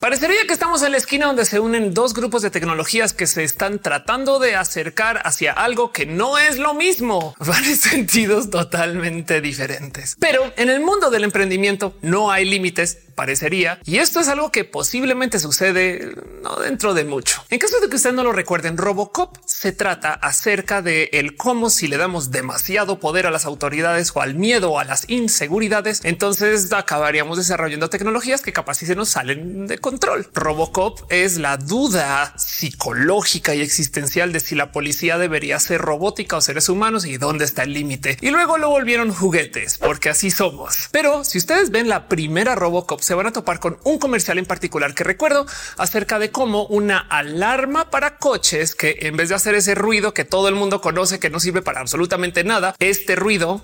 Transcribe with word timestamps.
Parecería 0.00 0.46
que 0.46 0.52
estamos 0.52 0.80
en 0.84 0.92
la 0.92 0.98
esquina 0.98 1.26
donde 1.26 1.44
se 1.44 1.58
unen 1.58 1.92
dos 1.92 2.14
grupos 2.14 2.42
de 2.42 2.50
tecnologías 2.50 3.12
que 3.12 3.26
se 3.26 3.42
están 3.42 3.80
tratando 3.80 4.38
de 4.38 4.54
acercar 4.54 5.20
hacia 5.24 5.52
algo 5.52 5.90
que 5.90 6.06
no 6.06 6.38
es 6.38 6.56
lo 6.56 6.72
mismo. 6.72 7.34
Van 7.40 7.64
en 7.64 7.76
sentidos 7.76 8.48
totalmente 8.48 9.40
diferentes. 9.40 10.16
Pero 10.20 10.52
en 10.56 10.70
el 10.70 10.78
mundo 10.78 11.10
del 11.10 11.24
emprendimiento 11.24 11.96
no 12.00 12.30
hay 12.30 12.44
límites 12.44 13.07
parecería. 13.18 13.80
Y 13.84 13.98
esto 13.98 14.20
es 14.20 14.28
algo 14.28 14.52
que 14.52 14.64
posiblemente 14.64 15.40
sucede 15.40 16.14
no 16.40 16.54
dentro 16.54 16.94
de 16.94 17.02
mucho. 17.02 17.42
En 17.50 17.58
caso 17.58 17.80
de 17.80 17.88
que 17.88 17.96
ustedes 17.96 18.14
no 18.14 18.22
lo 18.22 18.30
recuerden, 18.30 18.76
Robocop 18.76 19.36
se 19.44 19.72
trata 19.72 20.12
acerca 20.12 20.82
de 20.82 21.10
el 21.12 21.36
cómo 21.36 21.68
si 21.68 21.88
le 21.88 21.96
damos 21.96 22.30
demasiado 22.30 23.00
poder 23.00 23.26
a 23.26 23.32
las 23.32 23.44
autoridades 23.44 24.12
o 24.14 24.22
al 24.22 24.36
miedo 24.36 24.70
o 24.70 24.78
a 24.78 24.84
las 24.84 25.10
inseguridades, 25.10 26.00
entonces 26.04 26.72
acabaríamos 26.72 27.38
desarrollando 27.38 27.90
tecnologías 27.90 28.40
que 28.40 28.52
capaz 28.52 28.74
si 28.74 28.86
se 28.86 28.94
nos 28.94 29.08
salen 29.08 29.66
de 29.66 29.78
control. 29.78 30.28
Robocop 30.32 31.00
es 31.10 31.38
la 31.38 31.56
duda 31.56 32.36
psicológica 32.58 33.54
y 33.54 33.60
existencial 33.60 34.32
de 34.32 34.40
si 34.40 34.56
la 34.56 34.72
policía 34.72 35.16
debería 35.16 35.60
ser 35.60 35.80
robótica 35.80 36.36
o 36.36 36.40
seres 36.40 36.68
humanos 36.68 37.04
y 37.04 37.16
dónde 37.16 37.44
está 37.44 37.62
el 37.62 37.72
límite. 37.72 38.18
Y 38.20 38.30
luego 38.30 38.58
lo 38.58 38.68
volvieron 38.68 39.12
juguetes 39.12 39.78
porque 39.78 40.08
así 40.10 40.32
somos. 40.32 40.88
Pero 40.90 41.22
si 41.22 41.38
ustedes 41.38 41.70
ven 41.70 41.88
la 41.88 42.08
primera 42.08 42.56
Robocop 42.56 43.00
se 43.00 43.14
van 43.14 43.28
a 43.28 43.32
topar 43.32 43.60
con 43.60 43.78
un 43.84 44.00
comercial 44.00 44.38
en 44.38 44.46
particular 44.46 44.92
que 44.94 45.04
recuerdo 45.04 45.46
acerca 45.76 46.18
de 46.18 46.32
cómo 46.32 46.66
una 46.66 46.98
alarma 46.98 47.90
para 47.90 48.18
coches 48.18 48.74
que 48.74 48.98
en 49.02 49.16
vez 49.16 49.28
de 49.28 49.36
hacer 49.36 49.54
ese 49.54 49.76
ruido 49.76 50.12
que 50.12 50.24
todo 50.24 50.48
el 50.48 50.56
mundo 50.56 50.80
conoce 50.80 51.20
que 51.20 51.30
no 51.30 51.38
sirve 51.38 51.62
para 51.62 51.80
absolutamente 51.80 52.42
nada, 52.42 52.74
este 52.80 53.14
ruido 53.14 53.62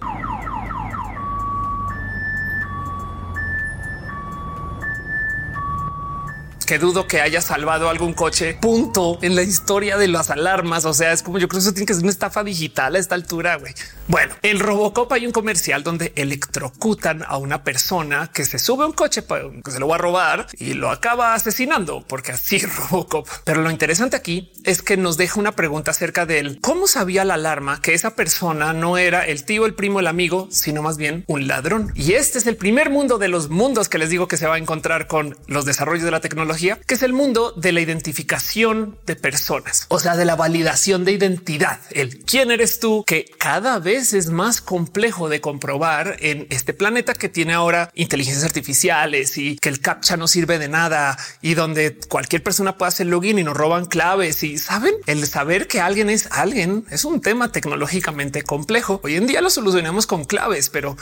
dudo 6.79 7.07
que 7.07 7.21
haya 7.21 7.41
salvado 7.41 7.89
algún 7.89 8.13
coche 8.13 8.57
punto 8.61 9.19
en 9.23 9.35
la 9.35 9.43
historia 9.43 9.97
de 9.97 10.09
las 10.09 10.31
alarmas. 10.31 10.85
O 10.85 10.95
sea, 10.95 11.13
es 11.13 11.23
como 11.23 11.39
yo 11.39 11.49
creo 11.49 11.61
que 11.61 11.65
eso 11.65 11.75
tiene 11.75 11.87
que 11.87 11.95
ser 11.95 12.03
una 12.03 12.13
estafa 12.13 12.45
digital 12.45 12.97
a 12.97 12.99
esta 12.99 13.15
altura. 13.15 13.57
güey. 13.57 13.75
Bueno, 14.09 14.35
en 14.43 14.61
Robocop 14.61 15.11
hay 15.13 15.27
un 15.27 15.33
comercial 15.33 15.83
donde 15.83 16.13
electrocutan 16.17 17.25
a 17.27 17.39
una 17.39 17.65
persona 17.65 18.31
que 18.33 18.45
se 18.45 18.59
sube 18.59 18.85
un 18.85 18.93
coche 18.93 19.25
que 19.65 19.71
se 19.71 19.81
lo 19.81 19.89
va 19.89 19.95
a 19.97 19.99
robar 19.99 20.47
y 20.59 20.75
lo 20.75 20.91
acaba 20.91 21.35
asesinando 21.35 22.05
porque 22.07 22.33
así 22.33 22.59
Robocop. 22.91 23.29
Pero 23.45 23.63
lo 23.63 23.71
interesante 23.71 24.17
aquí 24.17 24.53
es 24.65 24.83
que 24.83 24.97
nos 24.97 25.17
deja 25.17 25.41
una 25.41 25.53
pregunta 25.53 25.91
acerca 25.91 26.27
de 26.27 26.39
él. 26.39 26.59
¿Cómo 26.61 26.87
sabía 26.87 27.25
la 27.25 27.35
alarma 27.35 27.81
que 27.81 27.95
esa 27.95 28.15
persona 28.15 28.73
no 28.73 28.99
era 28.99 29.27
el 29.27 29.45
tío, 29.45 29.67
el 29.67 29.75
primo, 29.75 30.01
el 30.01 30.07
amigo, 30.07 30.49
sino 30.51 30.83
más 30.83 30.97
bien 30.97 31.25
un 31.27 31.47
ladrón? 31.47 31.93
Y 31.95 32.13
este 32.13 32.39
es 32.39 32.47
el 32.47 32.57
primer 32.57 32.91
mundo 32.91 33.19
de 33.19 33.29
los 33.29 33.49
mundos 33.51 33.89
que 33.89 33.99
les 33.99 34.11
digo 34.11 34.29
que 34.29 34.37
se 34.37 34.47
va 34.47 34.57
a 34.57 34.59
encontrar 34.59 35.07
con 35.07 35.37
los 35.47 35.65
desarrollos 35.65 36.05
de 36.05 36.11
la 36.11 36.21
tecnología 36.21 36.64
que 36.87 36.95
es 36.95 37.03
el 37.03 37.13
mundo 37.13 37.53
de 37.53 37.73
la 37.73 37.81
identificación 37.81 38.99
de 39.07 39.17
personas, 39.17 39.87
o 39.89 39.99
sea, 39.99 40.17
de 40.17 40.25
la 40.25 40.37
validación 40.37 41.05
de 41.05 41.13
identidad, 41.13 41.81
el 41.91 42.19
quién 42.21 42.51
eres 42.51 42.81
tú, 42.81 43.05
que 43.07 43.27
cada 43.39 43.79
vez 43.79 44.15
es 44.15 44.31
más 44.31 44.61
complejo 44.61 45.29
de 45.29 45.41
comprobar 45.41 46.17
en 46.21 46.47
este 46.51 46.73
planeta 46.73 47.15
que 47.15 47.29
tiene 47.29 47.53
ahora 47.53 47.91
inteligencias 47.95 48.45
artificiales 48.45 49.37
y 49.39 49.57
que 49.57 49.69
el 49.69 49.81
captcha 49.81 50.17
no 50.17 50.29
sirve 50.29 50.59
de 50.59 50.69
nada 50.69 51.19
y 51.43 51.55
donde 51.55 51.99
cualquier 52.09 52.43
persona 52.43 52.79
puede 52.79 52.89
hacer 52.89 53.07
login 53.07 53.39
y 53.39 53.45
nos 53.45 53.57
roban 53.57 53.87
claves 53.87 54.43
y 54.43 54.59
saben 54.59 54.95
el 55.07 55.27
saber 55.27 55.69
que 55.69 55.81
alguien 55.81 56.11
es 56.11 56.29
alguien 56.31 56.85
es 56.91 57.05
un 57.05 57.21
tema 57.21 57.53
tecnológicamente 57.53 58.43
complejo. 58.43 59.01
Hoy 59.03 59.17
en 59.17 59.27
día 59.27 59.41
lo 59.41 59.51
solucionamos 59.51 60.07
con 60.07 60.25
claves, 60.25 60.71
pero 60.71 60.97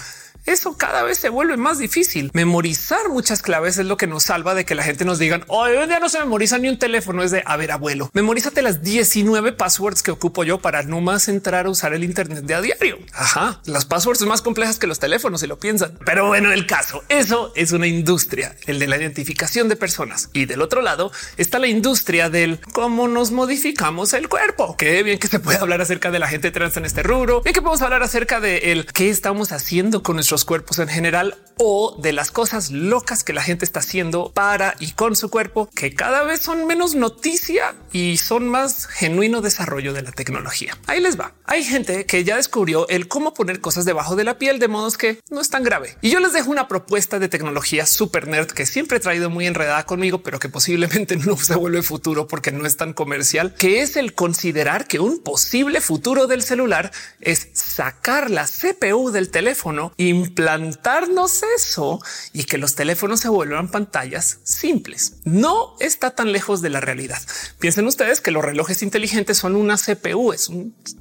eso 0.46 0.76
cada 0.76 1.02
vez 1.02 1.18
se 1.18 1.28
vuelve 1.28 1.56
más 1.56 1.78
difícil. 1.78 2.30
Memorizar 2.34 3.08
muchas 3.08 3.42
claves 3.42 3.78
es 3.78 3.86
lo 3.86 3.96
que 3.96 4.06
nos 4.06 4.24
salva 4.24 4.54
de 4.54 4.64
que 4.64 4.74
la 4.74 4.82
gente 4.82 5.04
nos 5.04 5.18
digan 5.18 5.44
hoy 5.48 5.72
ya 5.88 6.00
no 6.00 6.08
se 6.08 6.18
memoriza 6.18 6.58
ni 6.58 6.68
un 6.68 6.78
teléfono. 6.78 7.22
Es 7.22 7.30
de 7.30 7.42
a 7.46 7.56
ver, 7.56 7.72
abuelo, 7.72 8.10
memorízate 8.12 8.62
las 8.62 8.82
19 8.82 9.52
passwords 9.52 10.02
que 10.02 10.10
ocupo 10.10 10.44
yo 10.44 10.60
para 10.60 10.82
no 10.82 11.00
más 11.00 11.28
entrar 11.28 11.66
a 11.66 11.70
usar 11.70 11.92
el 11.92 12.04
Internet 12.04 12.44
de 12.44 12.54
a 12.54 12.60
diario. 12.60 12.98
Ajá, 13.12 13.60
las 13.64 13.84
passwords 13.84 14.20
son 14.20 14.28
más 14.28 14.42
complejas 14.42 14.78
que 14.78 14.86
los 14.86 14.98
teléfonos, 14.98 15.40
si 15.40 15.46
lo 15.46 15.58
piensan. 15.58 15.98
Pero 16.04 16.26
bueno, 16.26 16.52
el 16.52 16.66
caso, 16.66 17.02
eso 17.08 17.52
es 17.54 17.72
una 17.72 17.86
industria, 17.86 18.56
el 18.66 18.78
de 18.78 18.86
la 18.86 18.96
identificación 18.96 19.68
de 19.68 19.76
personas. 19.76 20.30
Y 20.32 20.46
del 20.46 20.62
otro 20.62 20.82
lado 20.82 21.12
está 21.36 21.58
la 21.58 21.68
industria 21.68 22.30
del 22.30 22.60
cómo 22.72 23.08
nos 23.08 23.30
modificamos 23.30 24.12
el 24.12 24.28
cuerpo. 24.28 24.76
Qué 24.76 25.02
bien 25.02 25.18
que 25.18 25.28
se 25.28 25.40
puede 25.40 25.58
hablar 25.58 25.80
acerca 25.80 26.10
de 26.10 26.18
la 26.18 26.28
gente 26.28 26.50
trans 26.50 26.76
en 26.76 26.84
este 26.84 27.02
rubro 27.02 27.42
y 27.44 27.52
que 27.52 27.62
podemos 27.62 27.82
hablar 27.82 28.02
acerca 28.02 28.40
de 28.40 28.72
el 28.72 28.86
qué 28.86 29.10
estamos 29.10 29.52
haciendo 29.52 30.02
con 30.02 30.16
nuestro 30.16 30.31
cuerpos 30.44 30.78
en 30.78 30.88
general 30.88 31.36
o 31.58 31.96
de 32.00 32.12
las 32.12 32.30
cosas 32.30 32.70
locas 32.70 33.24
que 33.24 33.32
la 33.32 33.42
gente 33.42 33.64
está 33.64 33.80
haciendo 33.80 34.32
para 34.32 34.74
y 34.80 34.92
con 34.92 35.16
su 35.16 35.30
cuerpo, 35.30 35.68
que 35.74 35.94
cada 35.94 36.22
vez 36.24 36.40
son 36.40 36.66
menos 36.66 36.94
noticia 36.94 37.74
y 37.92 38.16
son 38.16 38.48
más 38.48 38.86
genuino 38.86 39.40
desarrollo 39.40 39.92
de 39.92 40.02
la 40.02 40.12
tecnología. 40.12 40.76
Ahí 40.86 41.00
les 41.00 41.18
va. 41.18 41.34
Hay 41.44 41.62
gente 41.62 42.06
que 42.06 42.24
ya 42.24 42.36
descubrió 42.36 42.88
el 42.88 43.06
cómo 43.06 43.34
poner 43.34 43.60
cosas 43.60 43.84
debajo 43.84 44.16
de 44.16 44.24
la 44.24 44.38
piel 44.38 44.58
de 44.58 44.68
modos 44.68 44.96
que 44.96 45.20
no 45.30 45.40
es 45.40 45.50
tan 45.50 45.62
grave. 45.62 45.96
Y 46.00 46.10
yo 46.10 46.20
les 46.20 46.32
dejo 46.32 46.50
una 46.50 46.68
propuesta 46.68 47.18
de 47.18 47.28
tecnología 47.28 47.86
super 47.86 48.26
nerd 48.26 48.48
que 48.48 48.66
siempre 48.66 48.96
he 48.96 49.00
traído 49.00 49.30
muy 49.30 49.46
enredada 49.46 49.84
conmigo, 49.84 50.22
pero 50.22 50.38
que 50.38 50.48
posiblemente 50.48 51.16
no 51.16 51.36
se 51.36 51.54
vuelve 51.54 51.82
futuro 51.82 52.26
porque 52.26 52.52
no 52.52 52.66
es 52.66 52.76
tan 52.76 52.92
comercial, 52.92 53.54
que 53.54 53.82
es 53.82 53.96
el 53.96 54.14
considerar 54.14 54.86
que 54.86 55.00
un 55.00 55.22
posible 55.22 55.80
futuro 55.80 56.26
del 56.26 56.42
celular 56.42 56.90
es 57.20 57.48
sacar 57.52 58.30
la 58.30 58.46
CPU 58.46 59.10
del 59.10 59.30
teléfono 59.30 59.92
y 59.96 60.21
implantarnos 60.22 61.42
eso 61.56 62.00
y 62.32 62.44
que 62.44 62.58
los 62.58 62.74
teléfonos 62.74 63.20
se 63.20 63.28
vuelvan 63.28 63.70
pantallas 63.70 64.38
simples. 64.44 65.16
No 65.24 65.76
está 65.80 66.12
tan 66.12 66.32
lejos 66.32 66.62
de 66.62 66.70
la 66.70 66.80
realidad. 66.80 67.20
Piensen 67.58 67.86
ustedes 67.86 68.20
que 68.20 68.30
los 68.30 68.44
relojes 68.44 68.82
inteligentes 68.82 69.38
son 69.38 69.56
una 69.56 69.76
CPU, 69.76 70.32
es 70.32 70.48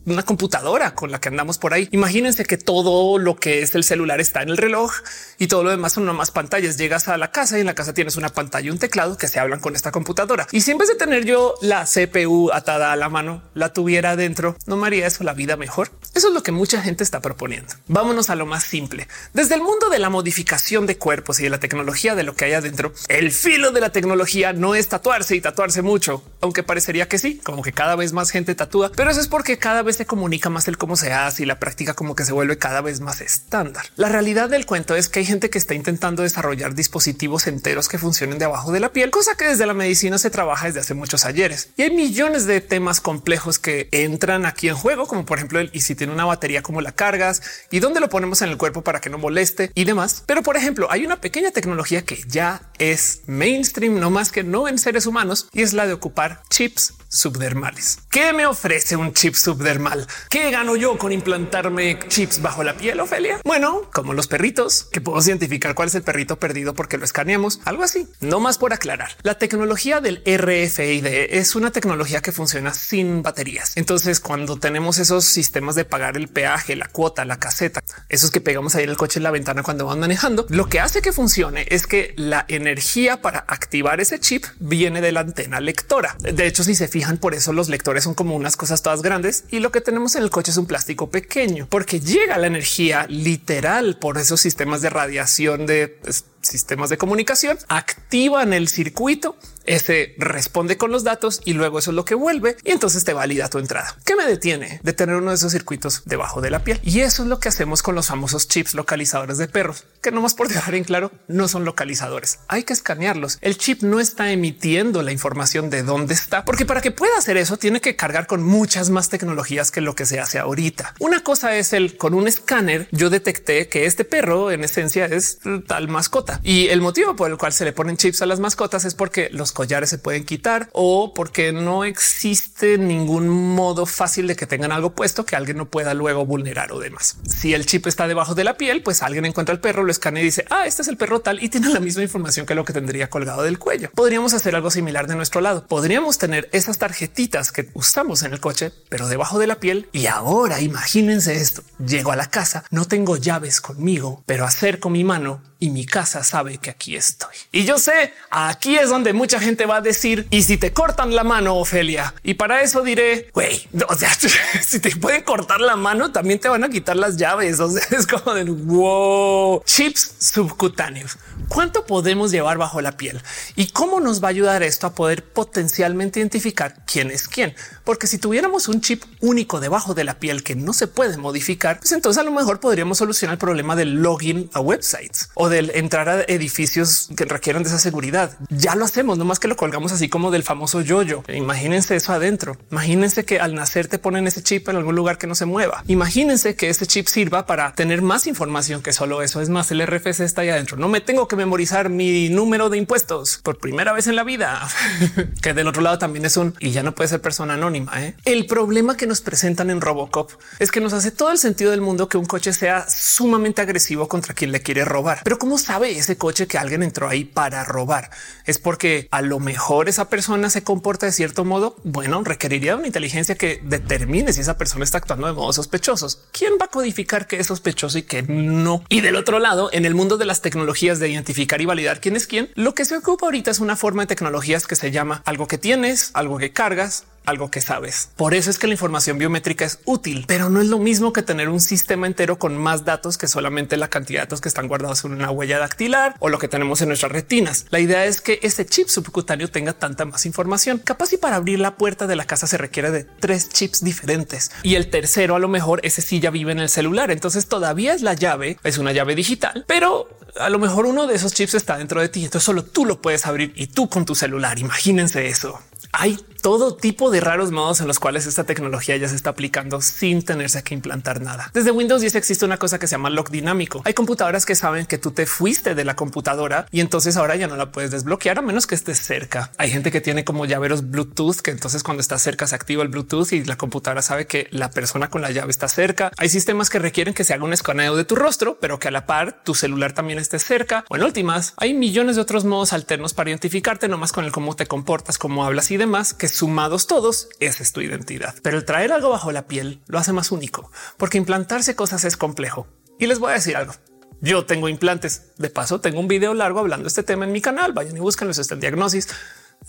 una 0.06 0.24
computadora 0.24 0.96
con 0.96 1.12
la 1.12 1.20
que 1.20 1.30
andamos 1.30 1.58
por 1.58 1.74
ahí. 1.74 1.88
Imagínense 1.92 2.46
que 2.46 2.58
todo 2.58 3.18
lo 3.18 3.36
que 3.36 3.62
es 3.62 3.76
el 3.76 3.84
celular 3.84 4.20
está 4.20 4.42
en 4.42 4.50
el 4.50 4.58
reloj 4.58 4.94
y 5.38 5.48
todo 5.48 5.64
lo 5.64 5.70
demás 5.70 5.94
son 5.94 6.06
más 6.16 6.32
pantallas. 6.32 6.78
Llegas 6.78 7.08
a 7.08 7.18
la 7.18 7.32
casa 7.32 7.58
y 7.58 7.62
en 7.62 7.68
la 7.68 7.76
casa 7.76 7.94
tienes 7.94 8.16
una 8.16 8.30
pantalla 8.30 8.68
y 8.68 8.72
un 8.72 8.80
teclado 8.80 9.18
que 9.18 9.28
se 9.28 9.40
hablan 9.40 9.60
con 9.60 9.76
esta 9.76 9.92
computadora. 9.92 10.48
Y 10.52 10.62
si 10.62 10.72
en 10.72 10.78
vez 10.78 10.90
de 10.90 10.96
tener 10.96 11.26
yo 11.26 11.56
la 11.62 11.86
CPU 11.86 12.52
atada 12.52 12.92
a 12.92 12.96
la 12.96 13.10
mano, 13.10 13.42
la 13.54 13.74
tuviera 13.74 14.12
adentro, 14.12 14.56
no 14.66 14.78
me 14.78 14.88
haría 14.88 15.08
eso 15.08 15.24
la 15.24 15.34
vida 15.34 15.58
mejor. 15.58 15.92
Eso 16.14 16.28
es 16.28 16.34
lo 16.34 16.44
que 16.44 16.52
mucha 16.52 16.82
gente 16.82 17.04
está 17.04 17.22
proponiendo. 17.22 17.74
Vámonos 17.88 18.30
a 18.30 18.36
lo 18.36 18.46
más 18.46 18.64
simple. 18.64 19.08
Desde 19.34 19.56
el 19.56 19.62
mundo 19.62 19.90
de 19.90 20.00
la 20.00 20.10
modificación 20.10 20.86
de 20.86 20.98
cuerpos 20.98 21.40
y 21.40 21.44
de 21.44 21.50
la 21.50 21.60
tecnología 21.60 22.16
de 22.16 22.24
lo 22.24 22.36
que 22.36 22.46
hay 22.46 22.54
adentro, 22.54 22.94
el 23.08 23.32
filo 23.32 23.72
de 23.72 23.82
la 23.82 23.92
tecnología 23.92 24.54
no 24.54 24.76
es 24.76 24.88
tatuarse 24.88 25.36
y 25.36 25.42
tatuarse 25.42 25.82
mucho, 25.82 26.24
aunque 26.42 26.64
parecería 26.64 27.08
que 27.08 27.20
sí, 27.20 27.40
como 27.44 27.62
que 27.62 27.74
cada 27.74 27.96
vez 27.96 28.14
más 28.14 28.32
gente 28.32 28.56
tatúa, 28.56 28.92
pero 28.96 29.12
eso 29.12 29.20
es 29.20 29.28
porque 29.28 29.58
cada 29.58 29.82
vez 29.84 29.98
se 29.98 30.06
comunica 30.06 30.50
más 30.50 30.68
el 30.68 30.78
cómo 30.78 30.96
se 30.96 31.14
hace 31.14 31.44
y 31.44 31.46
la 31.46 31.60
práctica 31.60 31.94
como 31.94 32.16
que 32.16 32.26
se 32.26 32.34
vuelve 32.34 32.58
cada 32.58 32.82
vez 32.82 33.00
más 33.00 33.22
estándar. 33.22 33.86
La 33.96 34.10
realidad 34.10 34.50
del 34.50 34.66
cuento 34.66 34.96
es 34.96 35.10
que 35.10 35.20
hay 35.20 35.26
gente 35.26 35.50
que 35.50 35.58
está 35.58 35.74
intentando 35.74 36.24
desarrollar 36.24 36.76
dispositivos 36.76 37.48
enteros 37.48 37.88
que 37.88 37.98
funcionen 37.98 38.40
debajo 38.40 38.72
de 38.72 38.80
la 38.80 38.94
piel, 38.94 39.12
cosa 39.12 39.36
que 39.36 39.46
desde 39.46 39.66
la 39.66 39.74
medicina 39.74 40.18
se 40.18 40.30
trabaja 40.30 40.68
desde 40.68 40.82
hace 40.82 40.94
muchos 40.94 41.26
ayeres. 41.26 41.70
Y 41.78 41.84
hay 41.84 41.92
millones 41.92 42.46
de 42.46 42.62
temas 42.62 43.02
complejos 43.02 43.60
que 43.60 43.90
entran 43.92 44.46
aquí 44.46 44.70
en 44.70 44.76
juego, 44.76 45.08
como 45.08 45.26
por 45.26 45.38
ejemplo 45.38 45.60
el 45.60 45.70
y 45.74 45.82
si 45.82 45.96
tiene 45.96 46.14
una 46.14 46.26
batería, 46.26 46.62
cómo 46.62 46.82
la 46.82 46.92
cargas 46.92 47.42
y 47.72 47.80
dónde 47.80 48.00
lo 48.00 48.10
ponemos 48.10 48.42
en 48.42 48.50
el 48.50 48.58
cuerpo 48.58 48.84
para 48.84 49.01
que 49.02 49.10
no 49.10 49.18
moleste 49.18 49.72
y 49.76 49.84
demás. 49.84 50.24
Pero 50.26 50.44
por 50.44 50.56
ejemplo, 50.56 50.88
hay 50.90 51.06
una 51.06 51.20
pequeña 51.20 51.52
tecnología 51.52 52.04
que 52.04 52.24
ya 52.28 52.72
es 52.80 53.22
mainstream, 53.28 54.00
no 54.00 54.10
más 54.10 54.32
que 54.32 54.44
no 54.44 54.68
en 54.68 54.80
seres 54.80 55.06
humanos, 55.06 55.48
y 55.52 55.62
es 55.62 55.74
la 55.74 55.88
de 55.88 55.94
ocupar 55.94 56.44
chips 56.50 56.94
subdermales. 57.10 58.00
¿Qué 58.10 58.32
me 58.34 58.46
ofrece 58.46 58.96
un 58.96 59.14
chip 59.14 59.36
subdermal? 59.36 60.08
¿Qué 60.30 60.50
gano 60.50 60.76
yo 60.76 60.98
con 60.98 61.12
implantarme 61.12 62.00
chips 62.08 62.42
bajo 62.42 62.64
la 62.64 62.78
piel, 62.78 63.00
Ofelia? 63.00 63.42
Bueno, 63.44 63.90
como 63.92 64.14
los 64.14 64.28
perritos, 64.28 64.86
que 64.86 65.02
puedo 65.02 65.22
identificar 65.22 65.76
cuál 65.76 65.90
es 65.90 65.96
el 65.96 66.04
perrito 66.04 66.38
perdido 66.40 66.74
porque 66.74 66.98
lo 66.98 67.04
escaneamos, 67.04 67.60
algo 67.66 67.84
así. 67.84 68.08
No 68.22 68.40
más 68.40 68.58
por 68.58 68.74
aclarar. 68.74 69.12
La 69.24 69.38
tecnología 69.38 70.00
del 70.00 70.24
RFID 70.26 71.06
es 71.06 71.56
una 71.56 71.72
tecnología 71.72 72.22
que 72.22 72.32
funciona 72.32 72.74
sin 72.74 73.24
baterías. 73.24 73.74
Entonces, 73.76 74.20
cuando 74.20 74.58
tenemos 74.58 75.00
esos 75.00 75.26
sistemas 75.26 75.76
de 75.76 75.86
pagar 75.86 76.16
el 76.16 76.28
peaje, 76.28 76.76
la 76.76 76.88
cuota, 76.88 77.26
la 77.26 77.40
caseta, 77.40 77.82
esos 78.10 78.32
que 78.32 78.42
pegamos 78.42 78.76
ahí 78.76 78.86
el 78.92 78.98
coche 78.98 79.20
en 79.20 79.24
la 79.24 79.32
ventana 79.32 79.64
cuando 79.64 79.86
van 79.86 80.00
manejando, 80.00 80.46
lo 80.50 80.68
que 80.68 80.80
hace 80.80 81.02
que 81.02 81.12
funcione 81.12 81.66
es 81.70 81.88
que 81.88 82.14
la 82.18 82.46
energía 82.48 83.22
para 83.22 83.40
activar 83.40 84.00
ese 84.00 84.20
chip 84.20 84.46
viene 84.60 85.02
de 85.02 85.12
la 85.12 85.22
antena 85.22 85.60
lectora. 85.60 86.16
De 86.20 86.46
hecho, 86.46 86.64
si 86.64 86.76
se 86.76 86.88
fijan, 86.88 87.18
por 87.18 87.34
eso 87.34 87.54
los 87.54 87.70
lectores 87.70 88.04
son 88.04 88.14
como 88.14 88.36
unas 88.36 88.58
cosas 88.58 88.82
todas 88.82 89.02
grandes 89.02 89.46
y 89.50 89.60
lo 89.60 89.72
que 89.72 89.82
tenemos 89.82 90.16
en 90.16 90.24
el 90.24 90.30
coche 90.30 90.52
es 90.52 90.58
un 90.58 90.68
plástico 90.68 91.10
pequeño, 91.10 91.68
porque 91.70 92.00
llega 92.00 92.38
la 92.38 92.48
energía 92.48 93.06
literal 93.10 93.98
por 93.98 94.18
esos 94.18 94.42
sistemas 94.42 94.82
de 94.82 94.90
radiación 94.90 95.66
de 95.66 95.88
pues, 95.88 96.26
sistemas 96.42 96.90
de 96.90 96.98
comunicación, 96.98 97.58
activan 97.68 98.54
el 98.54 98.68
circuito 98.68 99.36
Ese 99.66 100.16
responde 100.18 100.78
con 100.78 100.92
los 100.92 101.04
datos 101.04 101.42
y 101.46 101.54
luego 101.54 101.80
eso 101.80 101.92
es 101.92 101.96
lo 101.96 102.06
que 102.06 102.16
vuelve 102.16 102.58
y 102.64 102.72
entonces 102.72 103.04
te 103.04 103.14
valida 103.14 103.50
tu 103.50 103.60
entrada. 103.60 103.96
¿Qué 104.06 104.16
me 104.16 104.26
detiene 104.26 104.80
de 104.84 104.94
tener 104.94 105.16
uno 105.16 105.32
de 105.32 105.36
esos 105.36 105.52
circuitos 105.52 106.04
debajo 106.06 106.42
de 106.42 106.50
la 106.50 106.64
piel? 106.64 106.80
Y 106.84 107.02
eso 107.02 107.24
es 107.24 107.30
lo 107.30 107.40
que 107.40 107.50
hacemos 107.50 107.84
con 107.84 107.96
los 107.96 108.08
famosos 108.08 108.48
chips 108.48 108.74
localizadores 108.74 109.38
de 109.38 109.48
perros, 109.48 109.86
que 110.02 110.12
no 110.12 110.22
más 110.22 110.34
por 110.34 110.48
dejar 110.48 110.76
en 110.76 110.84
claro, 110.84 111.12
no 111.28 111.48
son 111.48 111.66
localizadores. 111.66 112.40
Hay 112.48 112.64
que 112.64 112.74
escanearlos. 112.74 113.38
El 113.42 113.58
chip 113.58 113.84
no 113.84 114.00
está 114.00 114.32
emitiendo 114.32 115.02
la 115.02 115.12
información 115.12 115.70
de 115.70 115.84
dónde 115.84 116.14
está, 116.14 116.46
porque 116.46 116.66
para 116.66 116.82
que 116.82 116.92
pueda 116.92 117.18
hacer 117.18 117.38
eso 117.38 117.58
tiene 117.58 117.82
que 117.82 117.96
cargar 117.96 118.28
con 118.28 118.44
muchas 118.44 118.90
más 118.90 119.10
tecnologías 119.10 119.72
que 119.72 119.82
lo 119.82 119.96
que 119.96 120.06
se 120.06 120.20
hace 120.20 120.40
ahorita. 120.40 120.96
Una 121.00 121.24
cosa 121.24 121.56
es 121.56 121.74
el 121.74 121.98
con 121.98 122.14
un 122.14 122.28
escáner. 122.28 122.88
Yo 122.92 123.10
detecté 123.10 123.68
que 123.68 123.86
este 123.86 124.06
perro 124.06 124.52
en 124.52 124.64
esencia 124.64 125.06
es 125.06 125.40
tal 125.68 125.88
mascota 125.88 126.40
y 126.44 126.68
el 126.68 126.82
motivo 126.82 127.16
por 127.16 127.32
el 127.32 127.38
cual 127.38 127.54
se 127.54 127.66
le 127.66 127.74
ponen 127.74 127.98
chips 127.98 128.22
a 128.22 128.26
las 128.26 128.40
mascotas 128.40 128.86
es 128.86 128.96
porque 128.96 129.30
los 129.32 129.51
collares 129.54 129.90
se 129.90 129.98
pueden 129.98 130.26
quitar 130.26 130.70
o 130.74 131.14
porque 131.14 131.52
no 131.52 131.84
existe 131.84 132.78
ningún 132.78 133.30
modo 133.30 133.86
fácil 133.86 134.28
de 134.28 134.36
que 134.36 134.48
tengan 134.48 134.72
algo 134.72 134.94
puesto 134.94 135.26
que 135.26 135.36
alguien 135.36 135.58
no 135.58 135.70
pueda 135.70 135.94
luego 135.94 136.26
vulnerar 136.26 136.72
o 136.72 136.80
demás. 136.80 137.18
Si 137.28 137.54
el 137.54 137.66
chip 137.66 137.88
está 137.88 138.08
debajo 138.08 138.36
de 138.36 138.44
la 138.44 138.58
piel, 138.58 138.84
pues 138.84 139.04
alguien 139.04 139.26
encuentra 139.26 139.54
el 139.54 139.60
perro, 139.60 139.84
lo 139.84 139.92
escanea 139.92 140.22
y 140.22 140.26
dice, 140.26 140.46
ah, 140.50 140.66
este 140.66 140.82
es 140.82 140.88
el 140.88 140.98
perro 140.98 141.22
tal 141.22 141.44
y 141.44 141.50
tiene 141.50 141.70
la 141.70 141.80
misma 141.80 142.04
información 142.04 142.46
que 142.46 142.56
lo 142.56 142.66
que 142.66 142.74
tendría 142.74 143.10
colgado 143.10 143.44
del 143.44 143.60
cuello. 143.60 143.92
Podríamos 143.94 144.34
hacer 144.34 144.56
algo 144.56 144.72
similar 144.72 145.08
de 145.08 145.16
nuestro 145.16 145.42
lado. 145.42 145.66
Podríamos 145.68 146.18
tener 146.18 146.50
esas 146.52 146.78
tarjetitas 146.78 147.52
que 147.52 147.70
usamos 147.74 148.24
en 148.24 148.34
el 148.34 148.40
coche, 148.40 148.72
pero 148.90 149.08
debajo 149.08 149.40
de 149.40 149.48
la 149.48 149.60
piel. 149.60 149.90
Y 149.92 150.08
ahora 150.08 150.62
imagínense 150.62 151.36
esto. 151.36 151.64
Llego 151.86 152.12
a 152.12 152.16
la 152.16 152.30
casa, 152.30 152.64
no 152.72 152.86
tengo 152.86 153.18
llaves 153.18 153.62
conmigo, 153.62 154.24
pero 154.26 154.46
acerco 154.46 154.90
mi 154.90 155.04
mano 155.04 155.42
y 155.62 155.70
mi 155.70 155.86
casa 155.86 156.24
sabe 156.24 156.58
que 156.58 156.72
aquí 156.72 156.96
estoy. 156.96 157.36
Y 157.52 157.66
yo 157.66 157.78
sé, 157.78 158.14
aquí 158.32 158.78
es 158.78 158.90
donde 158.90 159.14
mucha 159.14 159.40
gente 159.40 159.68
va 159.68 159.78
a 159.78 159.82
decir, 159.82 160.28
y 160.32 160.42
si 160.42 160.58
te 160.58 160.74
cortan 160.74 161.14
la 161.14 161.24
mano, 161.24 161.56
Ofelia, 161.56 162.16
y 162.24 162.34
para 162.34 162.62
eso 162.64 162.82
diré, 162.82 163.30
güey, 163.32 163.68
o 163.88 163.96
sea, 163.96 164.10
si 164.66 164.80
te 164.80 164.96
pueden 164.96 165.22
cortar 165.22 165.62
la 165.62 165.76
mano, 165.76 166.12
también 166.12 166.40
te 166.40 166.50
van 166.50 166.64
a 166.64 166.70
quitar 166.70 166.98
las 166.98 167.16
llaves. 167.16 167.60
O 167.60 167.70
sea, 167.70 167.84
es 167.98 168.08
como 168.08 168.34
de 168.34 168.44
wow, 168.46 169.62
chips 169.66 170.16
subcutáneos. 170.20 171.18
¿Cuánto 171.48 171.86
podemos 171.86 172.32
llevar 172.32 172.58
bajo 172.58 172.82
la 172.82 172.98
piel? 172.98 173.22
¿Y 173.56 173.68
cómo 173.68 174.00
nos 174.00 174.24
va 174.24 174.28
a 174.28 174.32
ayudar 174.32 174.64
esto 174.64 174.88
a 174.88 174.96
poder 174.96 175.24
potencialmente 175.24 176.20
identificar 176.20 176.84
quién 176.86 177.12
es 177.12 177.28
quién? 177.28 177.54
Porque 177.84 178.08
si 178.08 178.18
tuviéramos 178.18 178.68
un 178.68 178.82
chip 178.82 179.04
único 179.20 179.60
debajo 179.60 179.94
de 179.94 180.06
la 180.06 180.18
piel 180.18 180.44
que 180.44 180.56
no 180.56 180.74
se 180.74 180.88
puede 180.88 181.18
modificar, 181.18 181.80
pues 181.80 181.92
entonces 181.92 182.20
a 182.20 182.24
lo 182.24 182.32
mejor 182.32 182.60
podríamos 182.60 182.98
solucionar 182.98 183.34
el 183.34 183.40
problema 183.40 183.76
del 183.76 184.02
login 184.02 184.50
a 184.54 184.60
websites 184.60 185.30
o 185.36 185.51
del 185.52 185.70
entrar 185.76 186.10
a 186.10 186.22
edificios 186.24 187.10
que 187.16 187.26
requieran 187.26 187.62
de 187.62 187.70
esa 187.70 187.78
seguridad. 187.78 188.36
Ya 188.50 188.74
lo 188.74 188.86
hacemos, 188.86 189.20
no 189.20 189.26
más 189.26 189.40
que 189.40 189.48
lo 189.48 189.56
colgamos 189.56 189.92
así 189.92 190.10
como 190.10 190.32
del 190.32 190.42
famoso 190.42 190.82
yoyo. 190.82 191.24
-yo. 191.24 191.36
Imagínense 191.36 191.96
eso 191.96 192.14
adentro. 192.14 192.58
Imagínense 192.72 193.24
que 193.26 193.40
al 193.40 193.54
nacer 193.54 193.88
te 193.88 194.00
ponen 194.00 194.28
ese 194.28 194.42
chip 194.42 194.68
en 194.70 194.78
algún 194.78 194.96
lugar 194.96 195.18
que 195.18 195.28
no 195.28 195.36
se 195.36 195.46
mueva. 195.46 195.84
Imagínense 195.88 196.56
que 196.56 196.70
este 196.70 196.88
chip 196.88 197.08
sirva 197.08 197.46
para 197.46 197.74
tener 197.74 198.02
más 198.02 198.26
información 198.26 198.82
que 198.82 198.94
solo 198.94 199.22
eso. 199.22 199.42
Es 199.42 199.50
más, 199.50 199.72
el 199.72 199.86
RFC 199.86 200.22
está 200.22 200.42
ahí 200.42 200.50
adentro. 200.50 200.78
No 200.78 200.88
me 200.88 201.02
tengo 201.02 201.28
que 201.28 201.36
memorizar 201.36 201.90
mi 201.90 202.30
número 202.30 202.70
de 202.70 202.78
impuestos 202.78 203.40
por 203.44 203.58
primera 203.58 203.94
vez 203.94 204.08
en 204.08 204.16
la 204.16 204.24
vida, 204.24 204.68
que 205.42 205.54
del 205.54 205.68
otro 205.68 205.82
lado 205.82 205.98
también 205.98 206.26
es 206.26 206.38
un 206.38 206.56
y 206.60 206.72
ya 206.72 206.84
no 206.84 206.96
puede 206.96 207.10
ser 207.10 207.22
persona 207.22 207.56
anónima. 207.56 208.04
¿eh? 208.04 208.16
El 208.26 208.46
problema 208.46 208.96
que 208.98 209.08
nos 209.08 209.22
presentan 209.22 209.70
en 209.70 209.82
Robocop 209.82 210.32
es 210.60 210.72
que 210.72 210.80
nos 210.80 210.94
hace 210.94 211.12
todo 211.12 211.32
el 211.32 211.38
sentido 211.38 211.72
del 211.72 211.82
mundo 211.82 212.08
que 212.08 212.18
un 212.18 212.26
coche 212.26 212.54
sea 212.54 212.86
sumamente 212.90 213.62
agresivo 213.62 214.08
contra 214.08 214.34
quien 214.34 214.52
le 214.52 214.62
quiere 214.62 214.86
robar. 214.86 215.22
Pero 215.24 215.38
cómo 215.42 215.58
sabe 215.58 215.98
ese 215.98 216.20
coche 216.20 216.46
que 216.46 216.60
alguien 216.60 216.84
entró 216.84 217.10
ahí 217.10 217.26
para 217.26 217.64
robar? 217.64 218.12
Es 218.46 218.60
porque 218.60 219.08
a 219.10 219.24
lo 219.24 219.40
mejor 219.40 219.90
esa 219.90 220.08
persona 220.08 220.52
se 220.52 220.64
comporta 220.64 221.08
de 221.08 221.12
cierto 221.12 221.46
modo. 221.46 221.78
Bueno, 221.84 222.24
requeriría 222.24 222.76
una 222.76 222.86
inteligencia 222.86 223.34
que 223.34 223.60
determine 223.64 224.34
si 224.34 224.42
esa 224.42 224.56
persona 224.56 224.84
está 224.84 225.00
actuando 225.00 225.26
de 225.26 225.34
modo 225.34 225.52
sospechosos. 225.52 226.20
¿Quién 226.32 226.54
va 226.62 226.66
a 226.66 226.68
codificar 226.68 227.26
qué 227.26 227.40
es 227.40 227.48
sospechoso 227.48 227.98
y 227.98 228.04
qué 228.04 228.22
no? 228.22 228.84
Y 228.88 229.02
del 229.02 229.16
otro 229.16 229.40
lado, 229.40 229.72
en 229.74 229.86
el 229.86 229.96
mundo 229.96 230.18
de 230.18 230.26
las 230.26 230.44
tecnologías 230.44 231.00
de 231.00 231.10
identificar 231.10 231.60
y 231.60 231.66
validar 231.66 232.02
quién 232.02 232.16
es 232.16 232.28
quién, 232.28 232.52
lo 232.54 232.76
que 232.76 232.86
se 232.86 232.96
ocupa 232.96 233.26
ahorita 233.26 233.50
es 233.50 233.58
una 233.58 233.76
forma 233.76 234.04
de 234.04 234.08
tecnologías 234.08 234.68
que 234.68 234.76
se 234.76 234.92
llama 234.92 235.24
algo 235.26 235.48
que 235.48 235.58
tienes, 235.58 236.12
algo 236.14 236.38
que 236.38 236.54
cargas, 236.54 237.06
algo 237.26 237.52
que 237.52 237.62
sabes. 237.62 238.10
Por 238.16 238.34
eso 238.34 238.50
es 238.50 238.58
que 238.58 238.68
la 238.68 238.74
información 238.74 239.18
biométrica 239.18 239.66
es 239.66 239.80
útil, 239.86 240.26
pero 240.28 240.50
no 240.50 240.62
es 240.62 240.68
lo 240.68 240.80
mismo 240.80 241.14
que 241.14 241.22
tener 241.22 241.50
un 241.50 241.60
sistema 241.60 242.08
entero 242.08 242.40
con 242.40 242.58
más 242.58 242.86
datos 242.86 243.18
que 243.18 243.28
solamente 243.28 243.78
la 243.78 243.90
cantidad 243.90 244.22
de 244.22 244.26
datos 244.26 244.42
que 244.42 244.50
están 244.50 244.68
guardados 244.68 245.06
en 245.06 245.12
una 245.12 245.32
huella 245.32 245.60
dactilar 245.60 246.16
o 246.20 246.30
lo 246.30 246.40
que 246.40 246.48
tenemos 246.48 246.82
en 246.82 246.90
nuestras 246.90 247.12
retinas. 247.12 247.66
La 247.70 247.80
idea 247.80 248.06
es 248.06 248.22
que 248.22 248.40
ese 248.42 248.66
chip 248.66 248.88
subcutáneo 248.88 249.50
tenga 249.50 249.74
tanta 249.74 250.06
más 250.06 250.26
información. 250.26 250.80
Capaz 250.80 251.14
y 251.14 251.18
para 251.18 251.36
abrir 251.36 251.60
la 251.60 251.76
puerta 251.76 252.08
de 252.08 252.16
la 252.16 252.26
casa 252.26 252.48
se 252.48 252.58
requiere 252.58 252.92
de 252.92 253.04
tres 253.04 253.50
chips 253.50 253.84
diferentes 253.84 254.52
y 254.64 254.76
el 254.76 254.90
tercero 254.90 255.36
a 255.36 255.40
lo 255.40 255.48
mejor 255.48 255.80
ese 255.84 256.02
sí 256.02 256.20
ya 256.20 256.32
vive 256.32 256.52
en 256.52 256.60
el 256.60 256.70
celular. 256.70 257.12
Entonces 257.12 257.48
todavía 257.48 257.94
es 257.94 258.02
la 258.02 258.14
llave, 258.14 258.58
es 258.64 258.78
una 258.78 258.92
llave 258.92 259.16
digital, 259.16 259.66
pero 259.68 260.10
a 260.40 260.50
lo 260.50 260.60
mejor 260.60 260.86
uno 260.86 261.08
de 261.08 261.16
esos 261.16 261.34
chips 261.34 261.56
está 261.56 261.78
dentro 261.78 262.02
de 262.02 262.10
ti. 262.10 262.24
Entonces 262.24 262.46
solo 262.46 262.64
tú 262.64 262.86
lo 262.86 263.02
puedes 263.02 263.26
abrir 263.26 263.54
y 263.56 263.68
tú 263.68 263.90
con 263.90 264.06
tu 264.06 264.16
celular. 264.16 264.60
Imagínense 264.60 265.28
eso. 265.28 265.60
Hay 265.92 266.18
todo 266.42 266.76
tipo 266.76 267.12
de 267.12 267.22
raros 267.22 267.52
modos 267.52 267.82
en 267.82 267.88
los 267.88 268.00
cuales 268.00 268.26
esta 268.26 268.44
tecnología 268.44 268.98
ya 268.98 269.08
se 269.08 269.16
está 269.16 269.32
aplicando 269.32 269.82
sin 269.82 270.24
tenerse 270.24 270.64
que 270.64 270.74
implantar 270.74 271.22
nada. 271.22 271.52
Desde 271.54 271.72
Windows 271.72 272.02
10 272.02 272.16
existe 272.16 272.46
una 272.46 272.58
cosa 272.58 272.80
que 272.80 272.88
se 272.88 272.92
llama 272.92 273.10
lock 273.10 273.30
dinámico. 273.30 273.82
Hay 273.86 273.94
computadoras 273.94 274.46
que 274.46 274.56
saben 274.56 274.86
que 274.86 274.98
tú 274.98 275.12
te 275.12 275.26
fuiste 275.26 275.76
de 275.76 275.86
la 275.86 275.96
computadora 275.96 276.66
y 276.72 276.82
entonces 276.82 277.18
ahora 277.18 277.36
ya 277.36 277.48
no 277.48 277.56
la 277.56 277.72
puedes 277.72 277.92
desbloquear 277.92 278.40
a 278.40 278.42
menos 278.42 278.68
que 278.68 278.76
estés 278.76 279.00
cerca. 279.00 279.52
Hay 279.58 279.70
gente 279.70 279.92
que 279.92 280.02
tiene 280.02 280.26
como 280.26 280.46
llaveros 280.46 280.90
Bluetooth 280.90 281.42
que 281.42 281.52
entonces 281.52 281.84
cuando 281.84 282.02
estás 282.02 282.22
cerca 282.22 282.48
se 282.48 282.56
activa 282.56 282.84
el 282.84 282.90
Bluetooth 282.90 283.32
y 283.34 283.44
la 283.44 283.58
computadora 283.58 284.02
sabe 284.02 284.26
que 284.26 284.48
la 284.52 284.72
persona 284.72 285.10
con 285.10 285.22
la 285.22 285.32
llave 285.32 285.52
está 285.52 285.68
cerca. 285.68 286.12
Hay 286.18 286.30
sistemas 286.30 286.70
que 286.70 286.80
requieren 286.80 287.14
que 287.14 287.24
se 287.24 287.34
haga 287.34 287.44
un 287.44 287.54
escaneo 287.54 287.96
de 287.96 288.06
tu 288.06 288.16
rostro, 288.16 288.58
pero 288.60 288.80
que 288.80 288.88
a 288.88 288.92
la 288.92 289.06
par 289.06 289.44
tu 289.44 289.54
celular 289.54 289.94
también 289.94 290.20
esté 290.20 290.40
cerca. 290.40 290.86
O 290.90 290.96
en 290.96 291.04
últimas, 291.04 291.54
hay 291.58 291.74
millones 291.74 292.16
de 292.16 292.22
otros 292.24 292.46
modos 292.46 292.74
alternos 292.74 293.14
para 293.14 293.30
identificarte 293.30 293.88
nomás 293.88 294.12
con 294.12 294.26
el 294.26 294.32
cómo 294.32 294.56
te 294.56 294.66
comportas, 294.66 295.18
cómo 295.18 295.46
hablas 295.46 295.72
y 295.72 295.78
demás 295.78 296.14
que 296.14 296.31
sumados 296.34 296.88
todos, 296.88 297.30
esa 297.40 297.64
es 297.64 297.72
tu 297.72 297.82
identidad. 297.82 298.36
Pero 298.42 298.58
el 298.58 298.66
traer 298.66 298.92
algo 298.92 299.10
bajo 299.10 299.32
la 299.32 299.48
piel 299.48 299.82
lo 299.88 300.00
hace 300.00 300.14
más 300.14 300.32
único, 300.32 300.72
porque 300.98 301.18
implantarse 301.18 301.76
cosas 301.76 302.04
es 302.06 302.18
complejo. 302.18 302.68
Y 303.00 303.08
les 303.08 303.20
voy 303.20 303.32
a 303.32 303.36
decir 303.36 303.56
algo. 303.56 303.74
Yo 304.22 304.46
tengo 304.46 304.70
implantes. 304.70 305.32
De 305.38 305.50
paso, 305.50 305.82
tengo 305.82 306.00
un 306.00 306.08
video 306.08 306.34
largo 306.36 306.60
hablando 306.60 306.84
de 306.84 306.90
este 306.90 307.02
tema 307.02 307.26
en 307.26 307.32
mi 307.32 307.42
canal. 307.42 307.74
Vayan 307.74 307.98
y 307.98 308.00
búsquenlo. 308.00 308.32
Está 308.32 308.54
el 308.54 308.62
diagnosis 308.62 309.08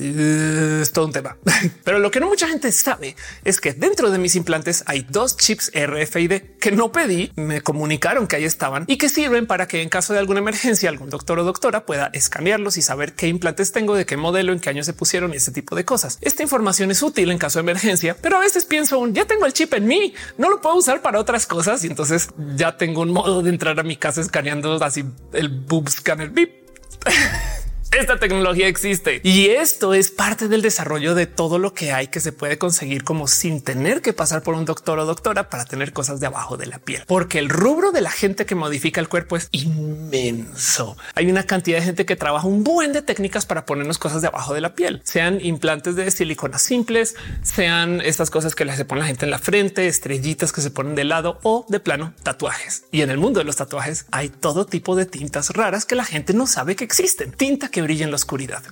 es 0.08 0.93
todo 0.93 1.06
un 1.06 1.12
tema, 1.12 1.37
pero 1.84 1.99
lo 1.99 2.10
que 2.10 2.20
no 2.20 2.28
mucha 2.32 2.49
gente 2.49 2.72
sabe 2.72 3.14
es 3.44 3.60
que 3.60 3.75
dentro 3.75 4.10
de 4.10 4.19
mis 4.19 4.37
implantes 4.37 4.84
hay 4.87 5.06
dos 5.08 5.37
chips 5.37 5.70
RFID 5.75 6.32
que 6.58 6.72
no 6.72 6.93
pedí, 6.93 7.31
me 7.37 7.60
comunicaron 7.60 8.26
que 8.26 8.37
ahí 8.37 8.44
estaban 8.44 8.84
y 8.88 8.96
que 8.96 9.10
sirven 9.10 9.46
para 9.46 9.69
que 9.69 9.82
en 9.82 9.90
caso 9.90 10.14
de 10.14 10.19
alguna 10.19 10.40
emergencia 10.40 10.88
algún 10.88 11.10
doctor 11.10 11.38
o 11.38 11.44
doctora 11.44 11.84
pueda 11.84 12.10
escanearlos 12.14 12.78
y 12.78 12.82
saber 12.82 13.12
qué 13.12 13.28
implantes 13.28 13.72
tengo, 13.72 13.94
de 13.94 14.06
qué 14.06 14.16
modelo, 14.16 14.52
en 14.52 14.60
qué 14.60 14.70
año 14.70 14.82
se 14.82 14.94
pusieron 14.94 15.34
y 15.34 15.37
ese 15.37 15.52
tipo 15.52 15.76
de 15.76 15.84
cosas. 15.84 16.19
Esta 16.22 16.43
información 16.43 16.90
es 16.90 17.02
útil 17.02 17.30
en 17.30 17.38
caso 17.38 17.59
de 17.59 17.64
emergencia, 17.64 18.16
pero 18.21 18.37
a 18.37 18.40
veces 18.40 18.64
pienso 18.64 19.06
ya 19.09 19.26
tengo 19.26 19.44
el 19.44 19.52
chip 19.52 19.75
en 19.75 19.87
mí, 19.87 20.14
no 20.38 20.49
lo 20.49 20.61
puedo 20.61 20.76
usar 20.76 21.02
para 21.02 21.21
otras 21.21 21.47
cosas 21.47 21.85
y 21.85 21.88
entonces 21.88 22.30
ya 22.56 22.78
tengo 22.78 23.02
un 23.02 23.12
modo 23.12 23.42
de 23.42 23.50
entrar 23.50 23.78
a 23.78 23.82
mi 23.82 23.97
casa 23.97 24.23
escaneando 24.23 24.82
así 24.82 25.04
el 25.35 25.49
boob 25.49 25.90
scanner. 25.90 26.32
esta 27.92 28.18
tecnología 28.18 28.68
existe 28.68 29.20
y 29.22 29.49
esto 29.49 29.92
es 29.94 30.11
parte 30.11 30.49
del 30.49 30.62
desarrollo 30.62 31.14
de 31.14 31.26
todo 31.26 31.58
lo 31.58 31.75
que 31.75 31.92
hay 31.92 32.08
que 32.08 32.20
se 32.20 32.32
puede 32.32 32.56
conseguir 32.58 33.04
como 33.04 33.28
sin 33.28 33.61
tener 33.61 34.00
que 34.00 34.12
pasar 34.12 34.42
por 34.42 34.54
un 34.54 34.64
doctor 34.64 34.99
o 34.99 35.04
doctora 35.04 35.50
para 35.50 35.64
tener 35.66 35.92
cosas 35.92 36.18
de 36.18 36.26
abajo 36.26 36.56
de 36.56 36.66
la 36.66 36.78
piel, 36.78 37.04
porque 37.06 37.38
el 37.38 37.49
rubro 37.49 37.92
de 37.92 38.00
la 38.00 38.11
gente 38.11 38.46
que 38.46 38.54
modifica 38.54 39.00
el 39.00 39.08
cuerpo 39.08 39.37
es 39.37 39.49
inmenso. 39.52 40.96
Hay 41.14 41.30
una 41.30 41.44
cantidad 41.44 41.78
de 41.78 41.84
gente 41.84 42.06
que 42.06 42.16
trabaja 42.16 42.46
un 42.46 42.64
buen 42.64 42.92
de 42.92 43.02
técnicas 43.02 43.44
para 43.44 43.66
ponernos 43.66 43.99
cosas 43.99 44.22
de 44.22 44.28
abajo 44.28 44.54
de 44.54 44.62
la 44.62 44.75
piel, 44.75 45.02
sean 45.04 45.38
implantes 45.44 45.94
de 45.94 46.11
silicona 46.11 46.58
simples, 46.58 47.14
sean 47.42 48.00
estas 48.00 48.30
cosas 48.30 48.54
que 48.54 48.72
se 48.75 48.84
pone 48.84 49.02
la 49.02 49.06
gente 49.06 49.26
en 49.26 49.30
la 49.30 49.38
frente, 49.38 49.87
estrellitas 49.87 50.52
que 50.52 50.62
se 50.62 50.70
ponen 50.70 50.94
de 50.94 51.04
lado 51.04 51.38
o 51.42 51.66
de 51.68 51.78
plano 51.80 52.14
tatuajes. 52.22 52.84
Y 52.90 53.02
en 53.02 53.11
el 53.11 53.18
mundo 53.18 53.40
de 53.40 53.44
los 53.44 53.56
tatuajes 53.56 54.06
hay 54.11 54.30
todo 54.30 54.64
tipo 54.64 54.96
de 54.96 55.04
tintas 55.04 55.50
raras 55.50 55.84
que 55.84 55.94
la 55.94 56.04
gente 56.04 56.32
no 56.32 56.46
sabe 56.46 56.76
que 56.76 56.84
existen. 56.84 57.32
Tinta 57.32 57.68
que 57.68 57.82
brilla 57.83 58.05
en 58.05 58.11
la 58.11 58.17
oscuridad 58.17 58.62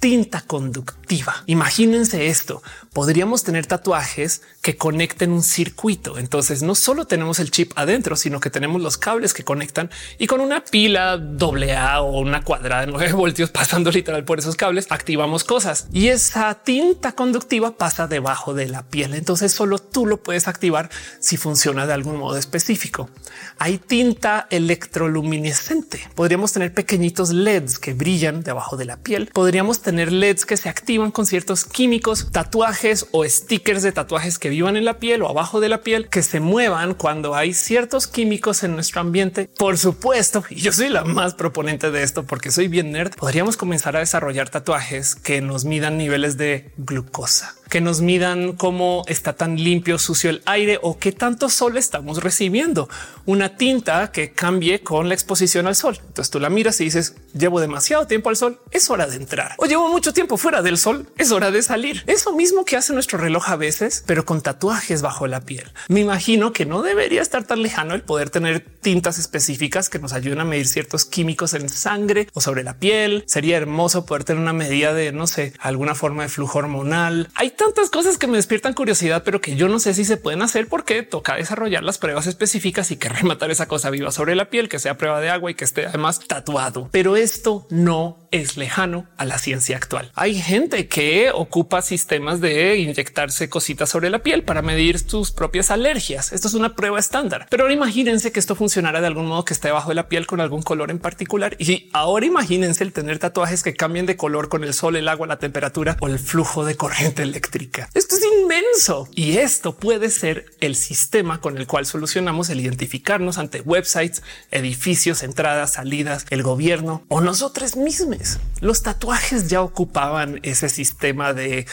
tinta 0.00 0.40
conductiva. 0.42 1.42
Imagínense 1.46 2.28
esto. 2.28 2.62
Podríamos 2.92 3.44
tener 3.44 3.66
tatuajes 3.66 4.42
que 4.62 4.76
conecten 4.76 5.32
un 5.32 5.42
circuito. 5.42 6.18
Entonces 6.18 6.62
no 6.62 6.74
solo 6.74 7.06
tenemos 7.06 7.38
el 7.38 7.50
chip 7.50 7.72
adentro, 7.76 8.16
sino 8.16 8.40
que 8.40 8.50
tenemos 8.50 8.80
los 8.80 8.98
cables 8.98 9.34
que 9.34 9.44
conectan 9.44 9.90
y 10.18 10.26
con 10.26 10.40
una 10.40 10.64
pila 10.64 11.16
doble 11.18 11.76
A 11.76 12.00
o 12.00 12.20
una 12.20 12.42
cuadrada 12.42 12.82
de 12.82 12.92
9 12.92 13.12
voltios 13.14 13.50
pasando 13.50 13.90
literal 13.90 14.24
por 14.24 14.38
esos 14.38 14.56
cables, 14.56 14.86
activamos 14.90 15.44
cosas 15.44 15.86
y 15.92 16.08
esa 16.08 16.54
tinta 16.54 17.12
conductiva 17.12 17.76
pasa 17.76 18.06
debajo 18.06 18.54
de 18.54 18.68
la 18.68 18.82
piel. 18.82 19.14
Entonces 19.14 19.52
solo 19.52 19.78
tú 19.78 20.06
lo 20.06 20.22
puedes 20.22 20.48
activar 20.48 20.90
si 21.20 21.36
funciona 21.36 21.86
de 21.86 21.92
algún 21.92 22.16
modo 22.16 22.36
específico. 22.36 23.10
Hay 23.58 23.78
tinta 23.78 24.46
electroluminescente. 24.50 26.00
Podríamos 26.14 26.52
tener 26.52 26.72
pequeñitos 26.72 27.30
LEDs 27.30 27.78
que 27.78 27.94
brillan 27.94 28.42
debajo 28.42 28.76
de 28.76 28.84
la 28.84 28.96
piel. 28.96 29.30
Podríamos 29.32 29.80
tener 29.86 30.10
LEDs 30.10 30.46
que 30.46 30.56
se 30.56 30.68
activan 30.68 31.12
con 31.12 31.26
ciertos 31.26 31.64
químicos, 31.64 32.32
tatuajes 32.32 33.06
o 33.12 33.24
stickers 33.24 33.84
de 33.84 33.92
tatuajes 33.92 34.40
que 34.40 34.48
vivan 34.48 34.76
en 34.76 34.84
la 34.84 34.98
piel 34.98 35.22
o 35.22 35.28
abajo 35.28 35.60
de 35.60 35.68
la 35.68 35.82
piel 35.82 36.08
que 36.08 36.24
se 36.24 36.40
muevan 36.40 36.94
cuando 36.94 37.36
hay 37.36 37.54
ciertos 37.54 38.08
químicos 38.08 38.64
en 38.64 38.72
nuestro 38.72 39.00
ambiente. 39.00 39.48
Por 39.56 39.78
supuesto, 39.78 40.42
y 40.50 40.56
yo 40.56 40.72
soy 40.72 40.88
la 40.88 41.04
más 41.04 41.34
proponente 41.34 41.92
de 41.92 42.02
esto 42.02 42.24
porque 42.24 42.50
soy 42.50 42.66
bien 42.66 42.90
nerd, 42.90 43.14
podríamos 43.14 43.56
comenzar 43.56 43.94
a 43.94 44.00
desarrollar 44.00 44.48
tatuajes 44.50 45.14
que 45.14 45.40
nos 45.40 45.64
midan 45.64 45.98
niveles 45.98 46.36
de 46.36 46.72
glucosa 46.78 47.54
que 47.68 47.80
nos 47.80 48.00
midan 48.00 48.52
cómo 48.52 49.04
está 49.06 49.34
tan 49.34 49.56
limpio, 49.56 49.98
sucio 49.98 50.30
el 50.30 50.42
aire 50.46 50.78
o 50.82 50.98
qué 50.98 51.12
tanto 51.12 51.48
sol 51.48 51.76
estamos 51.76 52.22
recibiendo. 52.22 52.88
Una 53.24 53.56
tinta 53.56 54.12
que 54.12 54.32
cambie 54.32 54.80
con 54.80 55.08
la 55.08 55.14
exposición 55.14 55.66
al 55.66 55.76
sol. 55.76 55.98
Entonces 56.06 56.30
tú 56.30 56.38
la 56.40 56.50
miras 56.50 56.80
y 56.80 56.84
dices, 56.84 57.16
llevo 57.34 57.60
demasiado 57.60 58.06
tiempo 58.06 58.28
al 58.28 58.36
sol, 58.36 58.60
es 58.70 58.88
hora 58.90 59.06
de 59.06 59.16
entrar. 59.16 59.54
O 59.58 59.66
llevo 59.66 59.88
mucho 59.88 60.12
tiempo 60.12 60.36
fuera 60.36 60.62
del 60.62 60.78
sol, 60.78 61.08
es 61.18 61.32
hora 61.32 61.50
de 61.50 61.62
salir. 61.62 62.04
Eso 62.06 62.34
mismo 62.34 62.64
que 62.64 62.76
hace 62.76 62.92
nuestro 62.92 63.18
reloj 63.18 63.48
a 63.48 63.56
veces, 63.56 64.04
pero 64.06 64.24
con 64.24 64.40
tatuajes 64.40 65.02
bajo 65.02 65.26
la 65.26 65.40
piel. 65.40 65.70
Me 65.88 66.00
imagino 66.00 66.52
que 66.52 66.66
no 66.66 66.82
debería 66.82 67.22
estar 67.22 67.44
tan 67.44 67.62
lejano 67.62 67.94
el 67.94 68.02
poder 68.02 68.30
tener 68.30 68.60
tintas 68.60 69.18
específicas 69.18 69.88
que 69.88 69.98
nos 69.98 70.12
ayuden 70.12 70.40
a 70.40 70.44
medir 70.44 70.68
ciertos 70.68 71.04
químicos 71.04 71.54
en 71.54 71.68
sangre 71.68 72.28
o 72.32 72.40
sobre 72.40 72.62
la 72.62 72.78
piel. 72.78 73.24
Sería 73.26 73.56
hermoso 73.56 74.06
poder 74.06 74.24
tener 74.24 74.42
una 74.42 74.52
medida 74.52 74.94
de, 74.94 75.12
no 75.12 75.26
sé, 75.26 75.52
alguna 75.58 75.94
forma 75.94 76.22
de 76.22 76.28
flujo 76.28 76.58
hormonal. 76.58 77.28
Hay 77.34 77.50
tantas 77.56 77.90
cosas 77.90 78.18
que 78.18 78.26
me 78.26 78.36
despiertan 78.36 78.74
curiosidad, 78.74 79.22
pero 79.24 79.40
que 79.40 79.56
yo 79.56 79.68
no 79.68 79.78
sé 79.78 79.94
si 79.94 80.04
se 80.04 80.16
pueden 80.16 80.42
hacer 80.42 80.68
porque 80.68 81.02
toca 81.02 81.36
desarrollar 81.36 81.82
las 81.82 81.98
pruebas 81.98 82.26
específicas 82.26 82.90
y 82.90 82.96
que 82.96 83.08
rematar 83.08 83.50
esa 83.50 83.66
cosa 83.66 83.90
viva 83.90 84.10
sobre 84.12 84.34
la 84.34 84.50
piel, 84.50 84.68
que 84.68 84.78
sea 84.78 84.96
prueba 84.96 85.20
de 85.20 85.30
agua 85.30 85.50
y 85.50 85.54
que 85.54 85.64
esté 85.64 85.86
además 85.86 86.20
tatuado. 86.20 86.88
Pero 86.92 87.16
esto 87.16 87.66
no 87.70 88.25
es 88.30 88.56
lejano 88.56 89.06
a 89.16 89.24
la 89.24 89.38
ciencia 89.38 89.76
actual. 89.76 90.10
Hay 90.14 90.40
gente 90.40 90.88
que 90.88 91.30
ocupa 91.32 91.82
sistemas 91.82 92.40
de 92.40 92.78
inyectarse 92.78 93.48
cositas 93.48 93.88
sobre 93.88 94.10
la 94.10 94.22
piel 94.22 94.42
para 94.42 94.62
medir 94.62 94.98
sus 94.98 95.32
propias 95.32 95.70
alergias. 95.70 96.32
Esto 96.32 96.48
es 96.48 96.54
una 96.54 96.74
prueba 96.74 96.98
estándar, 96.98 97.46
pero 97.50 97.64
ahora 97.64 97.74
imagínense 97.74 98.32
que 98.32 98.40
esto 98.40 98.54
funcionara 98.54 99.00
de 99.00 99.06
algún 99.06 99.26
modo 99.26 99.44
que 99.44 99.54
esté 99.54 99.68
debajo 99.68 99.90
de 99.90 99.94
la 99.94 100.08
piel 100.08 100.26
con 100.26 100.40
algún 100.40 100.62
color 100.62 100.90
en 100.90 100.98
particular. 100.98 101.56
Y 101.58 101.88
ahora 101.92 102.26
imagínense 102.26 102.84
el 102.84 102.92
tener 102.92 103.18
tatuajes 103.18 103.62
que 103.62 103.74
cambien 103.74 104.06
de 104.06 104.16
color 104.16 104.48
con 104.48 104.64
el 104.64 104.74
sol, 104.74 104.96
el 104.96 105.08
agua, 105.08 105.26
la 105.26 105.38
temperatura 105.38 105.96
o 106.00 106.08
el 106.08 106.18
flujo 106.18 106.64
de 106.64 106.76
corriente 106.76 107.22
eléctrica. 107.22 107.88
Esto 107.94 108.16
es 108.16 108.22
inmenso 108.40 109.08
y 109.14 109.38
esto 109.38 109.76
puede 109.76 110.10
ser 110.10 110.46
el 110.60 110.76
sistema 110.76 111.40
con 111.40 111.58
el 111.58 111.66
cual 111.66 111.86
solucionamos 111.86 112.50
el 112.50 112.60
identificarnos 112.60 113.38
ante 113.38 113.60
websites, 113.60 114.22
edificios, 114.50 115.22
entradas, 115.22 115.74
salidas, 115.74 116.26
el 116.30 116.42
gobierno 116.42 117.04
o 117.08 117.20
nosotros 117.20 117.76
mismos. 117.76 118.15
Los 118.60 118.82
tatuajes 118.82 119.48
ya 119.48 119.62
ocupaban 119.62 120.40
ese 120.42 120.68
sistema 120.68 121.32
de 121.32 121.66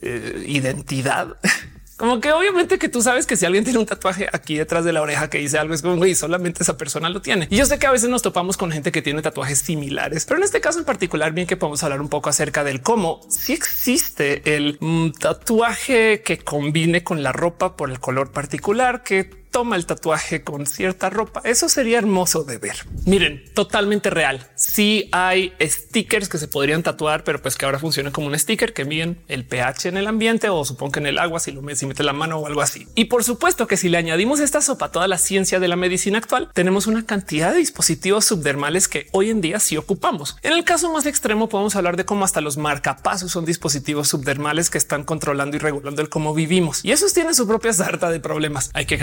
eh, 0.00 0.44
identidad. 0.46 1.36
Como 1.98 2.20
que 2.20 2.30
obviamente 2.30 2.78
que 2.78 2.88
tú 2.88 3.02
sabes 3.02 3.26
que 3.26 3.36
si 3.36 3.44
alguien 3.44 3.64
tiene 3.64 3.80
un 3.80 3.84
tatuaje 3.84 4.28
aquí 4.32 4.56
detrás 4.56 4.84
de 4.84 4.92
la 4.92 5.02
oreja 5.02 5.28
que 5.28 5.38
dice 5.38 5.58
algo 5.58 5.74
es 5.74 5.82
como 5.82 6.06
y 6.06 6.14
solamente 6.14 6.62
esa 6.62 6.76
persona 6.76 7.10
lo 7.10 7.20
tiene. 7.20 7.48
Y 7.50 7.56
yo 7.56 7.66
sé 7.66 7.80
que 7.80 7.88
a 7.88 7.90
veces 7.90 8.08
nos 8.08 8.22
topamos 8.22 8.56
con 8.56 8.70
gente 8.70 8.92
que 8.92 9.02
tiene 9.02 9.20
tatuajes 9.20 9.58
similares, 9.58 10.24
pero 10.24 10.38
en 10.38 10.44
este 10.44 10.60
caso 10.60 10.78
en 10.78 10.84
particular, 10.84 11.32
bien 11.32 11.48
que 11.48 11.56
podemos 11.56 11.82
hablar 11.82 12.00
un 12.00 12.08
poco 12.08 12.30
acerca 12.30 12.62
del 12.62 12.82
cómo 12.82 13.20
si 13.28 13.52
existe 13.52 14.56
el 14.56 14.78
mm, 14.80 15.10
tatuaje 15.18 16.22
que 16.22 16.38
combine 16.38 17.02
con 17.02 17.24
la 17.24 17.32
ropa 17.32 17.76
por 17.76 17.90
el 17.90 17.98
color 17.98 18.30
particular 18.30 19.02
que 19.02 19.28
toma 19.50 19.76
el 19.76 19.86
tatuaje 19.86 20.42
con 20.42 20.66
cierta 20.66 21.10
ropa. 21.10 21.40
Eso 21.44 21.68
sería 21.68 21.98
hermoso 21.98 22.44
de 22.44 22.58
ver. 22.58 22.86
Miren, 23.06 23.44
totalmente 23.54 24.10
real. 24.10 24.46
Si 24.54 25.08
hay 25.12 25.52
stickers 25.60 26.28
que 26.28 26.38
se 26.38 26.48
podrían 26.48 26.82
tatuar, 26.82 27.24
pero 27.24 27.40
pues 27.40 27.56
que 27.56 27.64
ahora 27.64 27.78
funcionan 27.78 28.12
como 28.12 28.26
un 28.26 28.38
sticker 28.38 28.72
que 28.72 28.84
miden 28.84 29.18
el 29.28 29.44
pH 29.44 29.88
en 29.88 29.96
el 29.96 30.06
ambiente 30.06 30.48
o 30.48 30.64
supongo 30.64 30.92
que 30.92 31.00
en 31.00 31.06
el 31.06 31.18
agua 31.18 31.40
si 31.40 31.52
lo 31.52 31.62
si 31.74 31.86
mete 31.86 32.02
la 32.02 32.12
mano 32.12 32.38
o 32.38 32.46
algo 32.46 32.62
así. 32.62 32.86
Y 32.94 33.06
por 33.06 33.24
supuesto 33.24 33.66
que 33.66 33.76
si 33.76 33.88
le 33.88 33.98
añadimos 33.98 34.40
esta 34.40 34.60
sopa 34.60 34.86
a 34.86 34.92
toda 34.92 35.08
la 35.08 35.18
ciencia 35.18 35.60
de 35.60 35.68
la 35.68 35.76
medicina 35.76 36.18
actual, 36.18 36.50
tenemos 36.54 36.86
una 36.86 37.04
cantidad 37.04 37.52
de 37.52 37.58
dispositivos 37.58 38.24
subdermales 38.24 38.88
que 38.88 39.08
hoy 39.12 39.30
en 39.30 39.40
día 39.40 39.60
sí 39.60 39.76
ocupamos. 39.76 40.36
En 40.42 40.52
el 40.52 40.64
caso 40.64 40.92
más 40.92 41.06
extremo 41.06 41.48
podemos 41.48 41.76
hablar 41.76 41.96
de 41.96 42.04
cómo 42.04 42.24
hasta 42.24 42.40
los 42.40 42.56
marcapasos 42.56 43.32
son 43.32 43.44
dispositivos 43.44 44.08
subdermales 44.08 44.70
que 44.70 44.78
están 44.78 45.04
controlando 45.04 45.56
y 45.56 45.60
regulando 45.60 46.02
el 46.02 46.08
cómo 46.08 46.34
vivimos. 46.34 46.84
Y 46.84 46.92
esos 46.92 47.12
tienen 47.12 47.34
su 47.34 47.46
propia 47.46 47.72
sarta 47.72 48.10
de 48.10 48.20
problemas. 48.20 48.70
Hay 48.74 48.86
que 48.86 48.96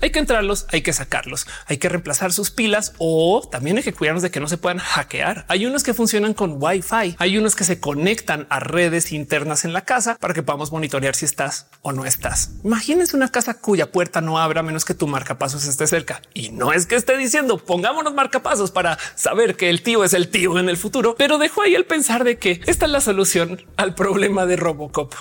hay 0.00 0.10
que 0.10 0.18
entrarlos, 0.18 0.66
hay 0.70 0.82
que 0.82 0.92
sacarlos, 0.92 1.46
hay 1.66 1.78
que 1.78 1.88
reemplazar 1.88 2.32
sus 2.32 2.50
pilas 2.50 2.92
o 2.98 3.46
también 3.50 3.76
hay 3.76 3.82
que 3.82 3.92
cuidarnos 3.92 4.22
de 4.22 4.30
que 4.30 4.40
no 4.40 4.48
se 4.48 4.58
puedan 4.58 4.78
hackear. 4.78 5.44
Hay 5.48 5.66
unos 5.66 5.82
que 5.82 5.94
funcionan 5.94 6.34
con 6.34 6.56
Wi-Fi, 6.62 7.16
hay 7.18 7.38
unos 7.38 7.54
que 7.54 7.64
se 7.64 7.80
conectan 7.80 8.46
a 8.50 8.60
redes 8.60 9.12
internas 9.12 9.64
en 9.64 9.72
la 9.72 9.82
casa 9.82 10.16
para 10.18 10.34
que 10.34 10.42
podamos 10.42 10.72
monitorear 10.72 11.14
si 11.14 11.24
estás 11.24 11.66
o 11.82 11.92
no 11.92 12.04
estás. 12.04 12.50
Imagínense 12.64 13.16
una 13.16 13.30
casa 13.30 13.54
cuya 13.54 13.92
puerta 13.92 14.20
no 14.20 14.38
abra 14.38 14.62
menos 14.62 14.84
que 14.84 14.94
tu 14.94 15.06
marcapasos 15.06 15.66
esté 15.66 15.86
cerca. 15.86 16.22
Y 16.32 16.50
no 16.50 16.72
es 16.72 16.86
que 16.86 16.96
esté 16.96 17.16
diciendo 17.16 17.58
pongámonos 17.58 18.14
marcapasos 18.14 18.70
para 18.70 18.98
saber 19.14 19.56
que 19.56 19.70
el 19.70 19.82
tío 19.82 20.04
es 20.04 20.14
el 20.14 20.28
tío 20.28 20.58
en 20.58 20.68
el 20.68 20.76
futuro, 20.76 21.14
pero 21.16 21.38
dejo 21.38 21.62
ahí 21.62 21.74
el 21.74 21.84
pensar 21.84 22.24
de 22.24 22.38
que 22.38 22.60
esta 22.66 22.86
es 22.86 22.92
la 22.92 23.00
solución 23.00 23.62
al 23.76 23.94
problema 23.94 24.46
de 24.46 24.56
Robocop. 24.56 25.14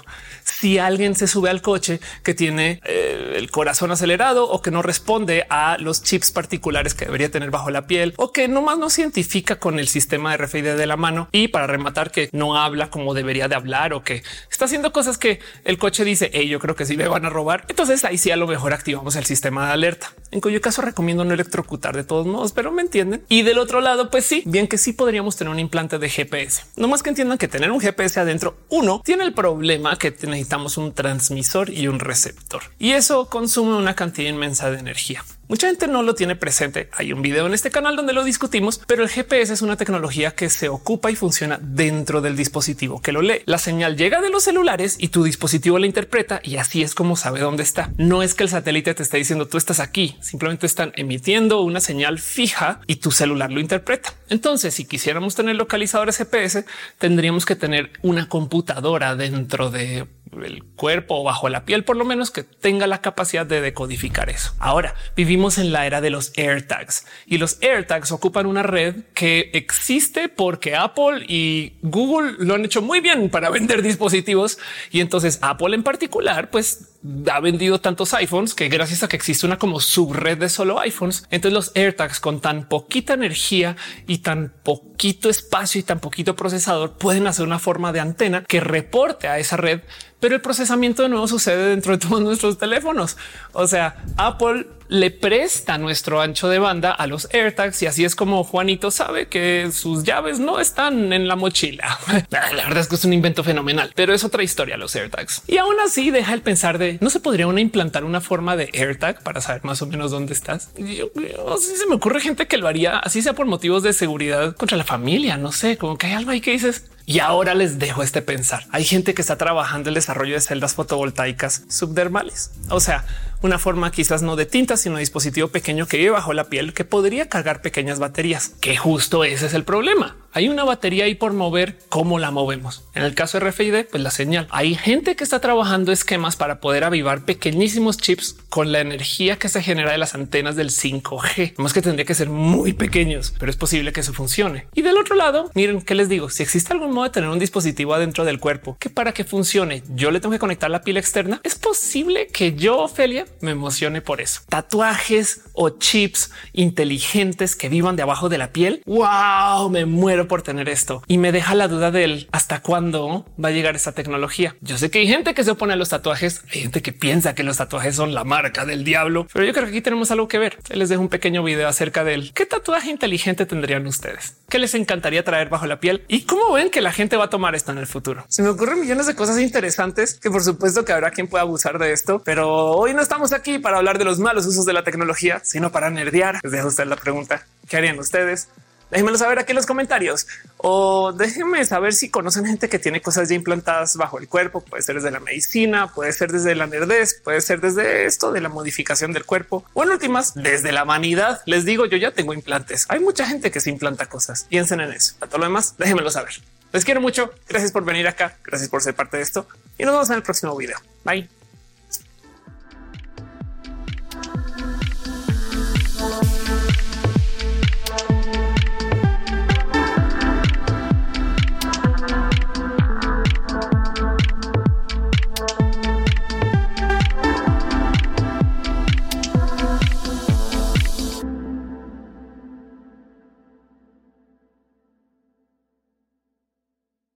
Si 0.63 0.79
alguien 0.79 1.13
se 1.13 1.27
sube 1.27 1.50
al 1.50 1.62
coche 1.62 2.00
que 2.24 2.34
tiene 2.34 2.79
eh, 2.86 3.34
el 3.36 3.51
corazón 3.51 3.91
acelerado 3.91 4.50
o 4.50 4.62
que 4.62 4.72
no 4.72 4.82
responde 4.82 5.46
a 5.50 5.77
los 5.77 6.01
chips 6.03 6.32
particulares 6.32 6.93
que 6.93 7.03
debería 7.03 7.29
tener 7.29 7.51
bajo 7.51 7.70
la 7.70 7.86
piel 7.86 8.13
o 8.15 8.32
que 8.32 8.48
nomás 8.48 8.77
no 8.77 8.89
se 8.89 9.01
identifica 9.01 9.58
con 9.58 9.77
el 9.77 9.89
sistema 9.89 10.32
de 10.32 10.38
RFID 10.38 10.77
de 10.77 10.88
la 10.88 10.96
mano 10.96 11.27
y 11.34 11.50
para 11.50 11.67
rematar 11.67 12.12
que 12.12 12.29
no 12.32 12.55
habla 12.55 12.89
como 12.89 13.13
debería 13.13 13.50
de 13.50 13.55
hablar 13.55 13.91
o 13.91 14.05
que 14.05 14.24
está 14.50 14.63
haciendo 14.63 14.93
cosas 14.93 15.17
que 15.17 15.41
el 15.65 15.77
coche 15.77 16.05
dice 16.05 16.32
hey, 16.32 16.48
yo 16.48 16.60
creo 16.60 16.77
que 16.77 16.86
sí 16.86 16.96
me 16.96 17.10
van 17.10 17.25
a 17.25 17.29
robar. 17.29 17.65
Entonces 17.67 18.05
ahí 18.05 18.17
sí 18.17 18.32
a 18.32 18.38
lo 18.38 18.48
mejor 18.48 18.72
activamos 18.72 19.17
el 19.17 19.25
sistema 19.25 19.67
de 19.67 19.74
alerta, 19.74 20.13
en 20.32 20.39
cuyo 20.39 20.62
caso 20.62 20.82
recomiendo 20.82 21.25
no 21.25 21.34
electrocutar 21.34 21.93
de 21.93 22.05
todos 22.05 22.25
modos, 22.25 22.53
pero 22.53 22.72
me 22.72 22.84
entienden. 22.84 23.25
Y 23.27 23.41
del 23.41 23.58
otro 23.58 23.82
lado, 23.82 24.10
pues 24.10 24.25
sí, 24.25 24.43
bien 24.46 24.70
que 24.70 24.77
sí 24.77 24.93
podríamos 24.93 25.36
tener 25.36 25.51
un 25.51 25.60
implante 25.60 26.00
de 26.00 26.10
GPS. 26.10 26.62
No 26.77 26.88
más 26.88 27.03
que 27.03 27.10
entiendan 27.10 27.38
que 27.38 27.50
tener 27.50 27.70
un 27.70 27.82
GPS 27.82 28.22
adentro, 28.22 28.55
uno 28.70 29.01
tiene 29.03 29.25
el 29.25 29.34
problema 29.34 29.98
que 29.98 30.12
necesitamos 30.12 30.52
un 30.53 30.93
transmisor 30.93 31.72
y 31.72 31.88
un 31.88 32.00
receptor 32.00 32.62
y 32.77 32.91
eso 32.91 33.27
consume 33.27 33.75
una 33.75 33.95
cantidad 33.95 34.29
inmensa 34.29 34.69
de 34.69 34.77
energía. 34.77 35.24
Mucha 35.50 35.67
gente 35.67 35.88
no 35.88 36.03
lo 36.03 36.15
tiene 36.15 36.36
presente. 36.36 36.89
Hay 36.93 37.12
un 37.12 37.22
video 37.22 37.45
en 37.45 37.53
este 37.53 37.69
canal 37.69 37.95
donde 37.95 38.13
lo 38.13 38.24
discutimos, 38.24 38.79
pero 38.88 39.03
el 39.03 39.10
GPS 39.10 39.53
es 39.53 39.62
una 39.62 39.75
tecnología 39.75 40.31
que 40.31 40.50
se 40.50 40.69
ocupa 40.69 41.12
y 41.12 41.15
funciona 41.15 41.60
dentro 41.62 42.22
del 42.22 42.38
dispositivo 42.38 43.01
que 43.01 43.12
lo 43.12 43.22
lee. 43.22 43.41
La 43.45 43.57
señal 43.57 43.98
llega 43.98 44.22
de 44.22 44.29
los 44.29 44.43
celulares 44.43 44.95
y 45.00 45.10
tu 45.10 45.24
dispositivo 45.24 45.79
la 45.79 45.86
interpreta 45.86 46.39
y 46.43 46.57
así 46.57 46.81
es 46.81 46.95
como 46.95 47.17
sabe 47.17 47.41
dónde 47.41 47.62
está. 47.62 47.91
No 47.98 48.24
es 48.24 48.36
que 48.36 48.43
el 48.43 48.50
satélite 48.50 48.93
te 48.93 49.03
esté 49.03 49.17
diciendo 49.17 49.48
tú 49.48 49.57
estás 49.57 49.79
aquí, 49.79 50.15
simplemente 50.22 50.65
están 50.65 50.93
emitiendo 50.95 51.62
una 51.62 51.81
señal 51.81 52.19
fija 52.19 52.79
y 52.88 52.95
tu 52.95 53.12
celular 53.12 53.51
lo 53.51 53.60
interpreta. 53.60 54.13
Entonces, 54.29 54.74
si 54.74 54.86
quisiéramos 54.86 55.36
tener 55.36 55.55
localizadores 55.55 56.17
GPS, 56.17 56.65
tendríamos 56.98 57.45
que 57.45 57.55
tener 57.55 57.91
una 58.01 58.29
computadora 58.29 59.15
dentro 59.15 59.69
de 59.69 60.07
el 60.43 60.63
cuerpo 60.63 61.19
o 61.19 61.23
bajo 61.23 61.49
la 61.49 61.65
piel, 61.65 61.83
por 61.83 61.97
lo 61.97 62.05
menos 62.05 62.31
que 62.31 62.43
tenga 62.43 62.87
la 62.87 63.01
capacidad 63.01 63.45
de 63.45 63.61
decodificar 63.61 64.29
eso. 64.29 64.53
Ahora 64.59 64.95
vivimos 65.15 65.57
en 65.57 65.71
la 65.71 65.85
era 65.85 66.01
de 66.01 66.09
los 66.09 66.31
AirTags 66.37 67.05
y 67.25 67.37
los 67.37 67.61
AirTags 67.61 68.11
ocupan 68.11 68.45
una 68.45 68.63
red 68.63 69.03
que 69.13 69.51
existe 69.53 70.29
porque 70.29 70.75
Apple 70.75 71.25
y 71.27 71.73
Google 71.81 72.35
lo 72.39 72.55
han 72.55 72.65
hecho 72.65 72.81
muy 72.81 73.01
bien 73.01 73.29
para 73.29 73.49
vender 73.51 73.81
dispositivos 73.81 74.57
y 74.91 75.01
entonces 75.01 75.39
Apple 75.41 75.75
en 75.75 75.83
particular, 75.83 76.49
pues 76.49 76.92
ha 77.31 77.39
vendido 77.39 77.79
tantos 77.81 78.13
iPhones 78.13 78.53
que 78.53 78.69
gracias 78.69 79.03
a 79.03 79.07
que 79.07 79.15
existe 79.15 79.45
una 79.45 79.57
como 79.57 79.79
subred 79.79 80.38
de 80.38 80.50
solo 80.50 80.79
iPhones, 80.79 81.25
entonces 81.29 81.53
los 81.53 81.72
AirTags 81.75 82.19
con 82.19 82.39
tan 82.39 82.67
poquita 82.69 83.13
energía 83.13 83.75
y 84.07 84.19
tan 84.19 84.53
poquito 84.63 85.29
espacio 85.29 85.79
y 85.79 85.83
tan 85.83 86.00
poquito 86.00 86.36
procesador 86.36 86.93
pueden 86.98 87.27
hacer 87.27 87.45
una 87.45 87.60
forma 87.60 87.91
de 87.91 88.00
antena 88.00 88.43
que 88.43 88.60
reporte 88.60 89.27
a 89.27 89.39
esa 89.39 89.57
red 89.57 89.81
pero 90.24 90.36
el 90.36 90.41
procesamiento 90.41 91.03
de 91.03 91.10
nuevo 91.10 91.27
sucede 91.27 91.72
dentro 91.72 91.91
de 91.91 91.98
todos 91.98 92.22
nuestros 92.22 92.57
teléfonos. 92.57 93.17
O 93.51 93.67
sea, 93.67 94.05
Apple 94.15 94.67
le 94.93 95.09
presta 95.09 95.79
nuestro 95.79 96.21
ancho 96.21 96.50
de 96.50 96.59
banda 96.59 96.91
a 96.91 97.07
los 97.07 97.27
AirTags 97.33 97.81
y 97.81 97.88
así 97.88 98.05
es 98.05 98.15
como 98.15 98.43
Juanito 98.43 98.91
sabe 98.91 99.27
que 99.27 99.71
sus 99.73 100.03
llaves 100.03 100.38
no 100.38 100.59
están 100.59 101.12
en 101.13 101.27
la 101.27 101.35
mochila. 101.35 101.97
La 102.29 102.51
verdad 102.51 102.77
es 102.77 102.88
que 102.88 102.93
es 102.93 103.03
un 103.03 103.12
invento 103.12 103.43
fenomenal, 103.43 103.91
pero 103.95 104.13
es 104.13 104.23
otra 104.23 104.43
historia 104.43 104.77
los 104.77 104.95
AirTags. 104.95 105.41
Y 105.47 105.57
aún 105.57 105.79
así 105.83 106.12
deja 106.12 106.31
el 106.35 106.43
pensar 106.43 106.77
de 106.77 107.00
no 107.01 107.09
se 107.09 107.19
podría 107.19 107.47
una 107.47 107.59
implantar 107.59 108.03
una 108.03 108.21
forma 108.21 108.55
de 108.55 108.69
AirTag 108.71 109.23
para 109.23 109.41
saber 109.41 109.63
más 109.63 109.81
o 109.81 109.88
menos 109.88 110.12
dónde 110.12 110.33
estás. 110.33 110.69
Yo, 110.77 111.09
si 111.57 111.75
se 111.75 111.88
me 111.88 111.95
ocurre 111.95 112.21
gente 112.21 112.45
que 112.45 112.57
lo 112.57 112.67
haría 112.67 113.00
así 113.00 113.23
sea 113.23 113.33
por 113.33 113.47
motivos 113.47 113.81
de 113.81 113.93
seguridad 113.93 114.55
contra 114.55 114.77
la 114.77 114.83
familia. 114.83 115.38
No 115.38 115.51
sé, 115.51 115.75
como 115.75 115.97
que 115.97 116.05
hay 116.05 116.13
algo 116.13 116.29
ahí 116.29 116.39
que 116.39 116.51
dices 116.51 116.85
y 117.05 117.19
ahora 117.19 117.53
les 117.53 117.79
dejo 117.79 118.03
este 118.03 118.21
pensar. 118.21 118.65
Hay 118.71 118.85
gente 118.85 119.13
que 119.13 119.21
está 119.21 119.38
trabajando 119.38 119.89
el 119.89 119.95
desarrollo 119.95 120.35
de 120.35 120.41
celdas 120.41 120.75
fotovoltaicas 120.75 121.63
subdermales. 121.67 122.51
O 122.69 122.79
sea, 122.79 123.05
una 123.43 123.59
forma 123.59 123.91
quizás 123.91 124.23
no 124.23 124.35
de 124.35 124.45
tinta, 124.45 124.77
sino 124.77 124.95
de 124.95 125.01
dispositivo 125.01 125.50
pequeño 125.50 125.85
que 125.85 125.97
vive 125.97 126.12
bajo 126.12 126.33
la 126.33 126.45
piel 126.45 126.73
que 126.73 126.85
podría 126.85 127.29
cargar 127.29 127.62
pequeñas 127.62 128.00
baterías, 128.00 128.50
que 128.62 128.77
justo 128.77 129.23
ese 129.23 129.45
es 129.45 129.53
el 129.53 129.65
problema. 129.65 130.15
Hay 130.35 130.49
una 130.49 130.63
batería 130.63 131.05
ahí 131.05 131.13
por 131.13 131.31
mover, 131.33 131.77
¿cómo 131.89 132.17
la 132.17 132.31
movemos? 132.31 132.83
En 132.95 133.03
el 133.03 133.13
caso 133.13 133.39
de 133.39 133.49
RFID, 133.49 133.85
pues 133.91 134.01
la 134.01 134.09
señal. 134.09 134.47
Hay 134.49 134.73
gente 134.73 135.15
que 135.15 135.23
está 135.23 135.39
trabajando 135.39 135.91
esquemas 135.91 136.35
para 136.35 136.59
poder 136.59 136.83
avivar 136.83 137.23
pequeñísimos 137.23 137.97
chips 137.97 138.35
con 138.49 138.71
la 138.71 138.79
energía 138.79 139.37
que 139.37 139.47
se 139.47 139.61
genera 139.61 139.91
de 139.91 139.99
las 139.99 140.15
antenas 140.15 140.55
del 140.55 140.71
5G. 140.71 141.53
Más 141.57 141.73
que 141.73 141.83
tendría 141.83 142.05
que 142.05 142.15
ser 142.15 142.29
muy 142.29 142.73
pequeños, 142.73 143.33
pero 143.37 143.51
es 143.51 143.57
posible 143.57 143.93
que 143.93 143.99
eso 143.99 144.13
funcione. 144.13 144.65
Y 144.73 144.81
del 144.81 144.97
otro 144.97 145.15
lado, 145.15 145.51
miren 145.53 145.81
qué 145.81 145.93
les 145.93 146.09
digo. 146.09 146.31
Si 146.31 146.41
existe 146.41 146.73
algún 146.73 146.93
modo 146.93 147.05
de 147.05 147.11
tener 147.11 147.29
un 147.29 147.39
dispositivo 147.39 147.93
adentro 147.93 148.25
del 148.25 148.39
cuerpo 148.39 148.75
que 148.79 148.89
para 148.89 149.13
que 149.13 149.25
funcione, 149.25 149.83
yo 149.89 150.09
le 150.09 150.19
tengo 150.19 150.33
que 150.33 150.39
conectar 150.39 150.71
la 150.71 150.81
piel 150.81 150.97
externa, 150.97 151.41
es 151.43 151.55
posible 151.55 152.27
que 152.27 152.53
yo, 152.53 152.79
Ophelia, 152.79 153.25
me 153.41 153.51
emocione 153.51 154.01
por 154.01 154.19
eso. 154.19 154.41
Tatuajes 154.49 155.41
o 155.53 155.69
chips 155.69 156.31
inteligentes 156.53 157.55
que 157.55 157.69
vivan 157.69 157.95
de 157.95 158.01
abajo 158.01 158.29
de 158.29 158.39
la 158.39 158.51
piel. 158.51 158.81
Wow, 158.85 159.69
me 159.69 159.85
muero 159.85 160.22
por 160.27 160.41
tener 160.41 160.69
esto 160.69 161.03
y 161.07 161.17
me 161.17 161.31
deja 161.31 161.55
la 161.55 161.67
duda 161.67 161.91
del 161.91 162.27
hasta 162.31 162.61
cuándo 162.61 163.25
va 163.43 163.49
a 163.49 163.51
llegar 163.51 163.75
esta 163.75 163.91
tecnología. 163.91 164.55
Yo 164.61 164.77
sé 164.77 164.89
que 164.89 164.99
hay 164.99 165.07
gente 165.07 165.33
que 165.33 165.43
se 165.43 165.51
opone 165.51 165.73
a 165.73 165.75
los 165.75 165.89
tatuajes, 165.89 166.41
hay 166.53 166.61
gente 166.61 166.81
que 166.81 166.93
piensa 166.93 167.35
que 167.35 167.43
los 167.43 167.57
tatuajes 167.57 167.95
son 167.95 168.13
la 168.13 168.23
marca 168.23 168.65
del 168.65 168.83
diablo, 168.83 169.27
pero 169.33 169.45
yo 169.45 169.53
creo 169.53 169.65
que 169.65 169.71
aquí 169.71 169.81
tenemos 169.81 170.11
algo 170.11 170.27
que 170.27 170.37
ver. 170.37 170.57
Les 170.69 170.89
dejo 170.89 171.01
un 171.01 171.09
pequeño 171.09 171.43
video 171.43 171.67
acerca 171.67 172.03
del 172.03 172.33
qué 172.33 172.45
tatuaje 172.45 172.89
inteligente 172.89 173.45
tendrían 173.45 173.85
ustedes, 173.87 174.37
qué 174.49 174.59
les 174.59 174.73
encantaría 174.73 175.23
traer 175.23 175.49
bajo 175.49 175.65
la 175.65 175.79
piel 175.79 176.03
y 176.07 176.21
cómo 176.21 176.53
ven 176.53 176.69
que 176.69 176.81
la 176.81 176.91
gente 176.91 177.17
va 177.17 177.25
a 177.25 177.29
tomar 177.29 177.55
esto 177.55 177.71
en 177.71 177.77
el 177.77 177.87
futuro. 177.87 178.25
Se 178.29 178.43
me 178.43 178.49
ocurren 178.49 178.79
millones 178.79 179.07
de 179.07 179.15
cosas 179.15 179.39
interesantes 179.39 180.15
que 180.15 180.29
por 180.29 180.43
supuesto 180.43 180.85
que 180.85 180.93
habrá 180.93 181.11
quien 181.11 181.27
pueda 181.27 181.43
abusar 181.43 181.79
de 181.79 181.91
esto, 181.91 182.21
pero 182.23 182.71
hoy 182.71 182.93
no 182.93 183.01
estamos 183.01 183.33
aquí 183.33 183.59
para 183.59 183.77
hablar 183.77 183.97
de 183.97 184.05
los 184.05 184.19
malos 184.19 184.45
usos 184.45 184.65
de 184.65 184.73
la 184.73 184.83
tecnología, 184.83 185.41
sino 185.43 185.71
para 185.71 185.89
nerdear. 185.89 186.39
Les 186.43 186.51
dejo 186.51 186.67
usted 186.67 186.85
la 186.85 186.95
pregunta. 186.95 187.45
¿Qué 187.67 187.77
harían 187.77 187.99
ustedes? 187.99 188.49
Déjenmelo 188.93 189.17
saber 189.17 189.39
aquí 189.39 189.53
en 189.53 189.55
los 189.55 189.65
comentarios 189.65 190.27
o 190.57 191.13
déjenme 191.13 191.65
saber 191.65 191.93
si 191.93 192.12
conocen 192.12 192.45
gente 192.45 192.69
que 192.69 192.77
tiene 192.77 193.01
cosas 193.01 193.27
ya 193.27 193.33
implantadas 193.33 193.95
bajo 193.97 194.19
el 194.19 194.27
cuerpo. 194.27 194.62
Puede 194.62 194.83
ser 194.83 194.97
desde 194.97 195.09
la 195.09 195.19
medicina, 195.19 195.91
puede 195.91 196.13
ser 196.13 196.31
desde 196.31 196.53
la 196.53 196.67
nerdez, 196.67 197.19
puede 197.23 197.41
ser 197.41 197.59
desde 197.59 198.05
esto 198.05 198.31
de 198.31 198.39
la 198.39 198.50
modificación 198.50 199.12
del 199.12 199.25
cuerpo 199.25 199.65
o 199.73 199.81
en 199.81 199.89
últimas 199.89 200.35
desde 200.35 200.71
la 200.71 200.83
vanidad. 200.83 201.41
Les 201.47 201.65
digo, 201.65 201.88
yo 201.88 201.97
ya 201.97 202.12
tengo 202.12 202.35
implantes. 202.35 202.85
Hay 202.89 203.00
mucha 203.00 203.25
gente 203.25 203.50
que 203.50 203.59
se 203.59 203.71
implanta 203.71 204.05
cosas. 204.05 204.45
Piensen 204.47 204.79
en 204.79 204.91
eso. 204.91 205.15
A 205.21 205.25
todo 205.25 205.39
lo 205.39 205.45
demás, 205.45 205.73
déjenmelo 205.79 206.12
saber. 206.12 206.35
Les 206.71 206.85
quiero 206.85 207.01
mucho. 207.01 207.33
Gracias 207.50 207.71
por 207.71 207.83
venir 207.83 208.07
acá. 208.07 208.38
Gracias 208.43 208.69
por 208.69 208.83
ser 208.83 208.93
parte 208.93 209.17
de 209.17 209.23
esto 209.23 209.47
y 209.79 209.85
nos 209.85 209.93
vemos 209.95 210.09
en 210.12 210.17
el 210.17 210.21
próximo 210.21 210.55
video. 210.55 210.77
Bye. 211.03 211.42